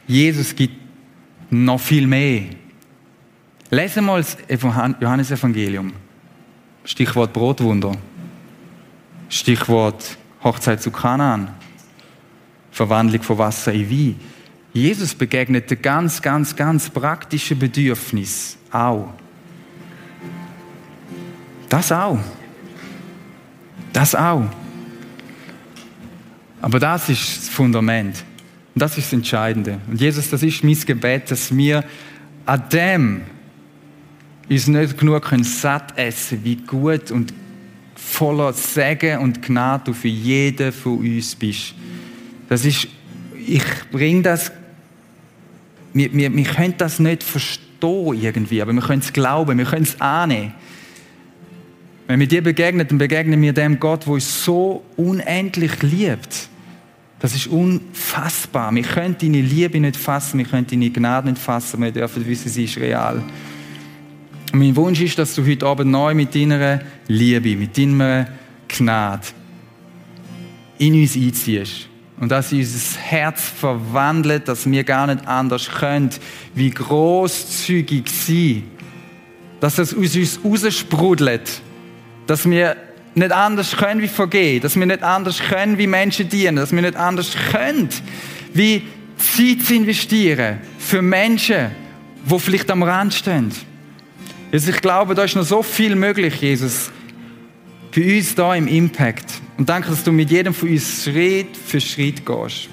[0.07, 0.77] Jesus gibt
[1.51, 2.43] noch viel mehr.
[3.71, 4.37] Lesen mal das
[5.01, 5.93] Johannesevangelium.
[6.85, 7.93] Stichwort Brotwunder.
[9.29, 11.55] Stichwort Hochzeit zu Kanaan.
[12.71, 14.21] Verwandlung von Wasser in Wein.
[14.73, 19.15] Jesus begegnete ganz, ganz, ganz praktische Bedürfnis auch.
[21.69, 22.19] Das auch.
[23.93, 24.45] Das auch.
[26.61, 28.25] Aber das ist das Fundament.
[28.75, 29.79] Und das ist das Entscheidende.
[29.89, 31.85] Und Jesus, das ist mein Gebet, dass wir
[32.47, 33.21] an dem
[34.49, 37.33] uns nicht genug können satt essen wie gut und
[37.95, 41.75] voller Segen und Gnade du für jeden von uns bist.
[42.49, 42.89] Das ist,
[43.47, 44.53] ich bringe das,
[45.95, 49.83] wir, wir, wir können das nicht verstehen irgendwie, aber wir können es glauben, wir können
[49.83, 50.55] es annehmen.
[52.07, 56.49] Wenn wir dir begegnen, dann begegnen wir dem Gott, der uns so unendlich liebt.
[57.25, 58.71] Das ist unfassbar.
[58.75, 62.51] Wir können deine Liebe nicht fassen, wir können deine Gnade nicht fassen, wir dürfen wissen,
[62.51, 63.23] sie ist real.
[64.53, 68.29] Und mein Wunsch ist, dass du heute Abend neu mit deiner Liebe, mit deiner
[68.69, 69.27] Gnade
[70.77, 71.89] in uns einziehst.
[72.21, 76.11] Und dass sie unser Herz verwandelt, dass wir gar nicht anders können,
[76.55, 78.65] wie großzügig sie.
[79.61, 81.63] Dass das aus uns raussprudelt.
[82.27, 82.77] Dass wir
[83.15, 84.61] nicht anders können wie vergehen.
[84.61, 86.57] Dass wir nicht anders können wie Menschen dienen.
[86.57, 87.89] Dass wir nicht anders können
[88.53, 88.83] wie
[89.17, 91.71] Zeit zu investieren für Menschen,
[92.25, 93.51] die vielleicht am Rand stehen.
[94.53, 96.91] Jesus, ich glaube, da ist noch so viel möglich, Jesus,
[97.91, 99.27] für uns da im Impact.
[99.57, 102.69] Und danke, dass du mit jedem von uns Schritt für Schritt gehst.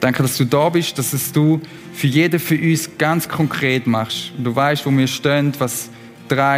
[0.00, 1.60] Danke, dass du da bist, dass es du
[1.92, 4.32] für jeden von uns ganz konkret machst.
[4.36, 5.90] Und du weißt, wo wir stehen, was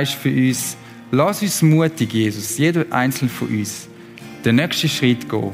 [0.02, 0.76] ist für uns.
[1.12, 3.88] Lass uns mutig, Jesus, jeder einzelne von uns,
[4.44, 5.50] den nächsten Schritt gehen.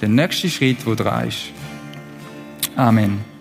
[0.00, 1.50] Den nächsten Schritt, wo dran ist.
[2.76, 3.35] Amen.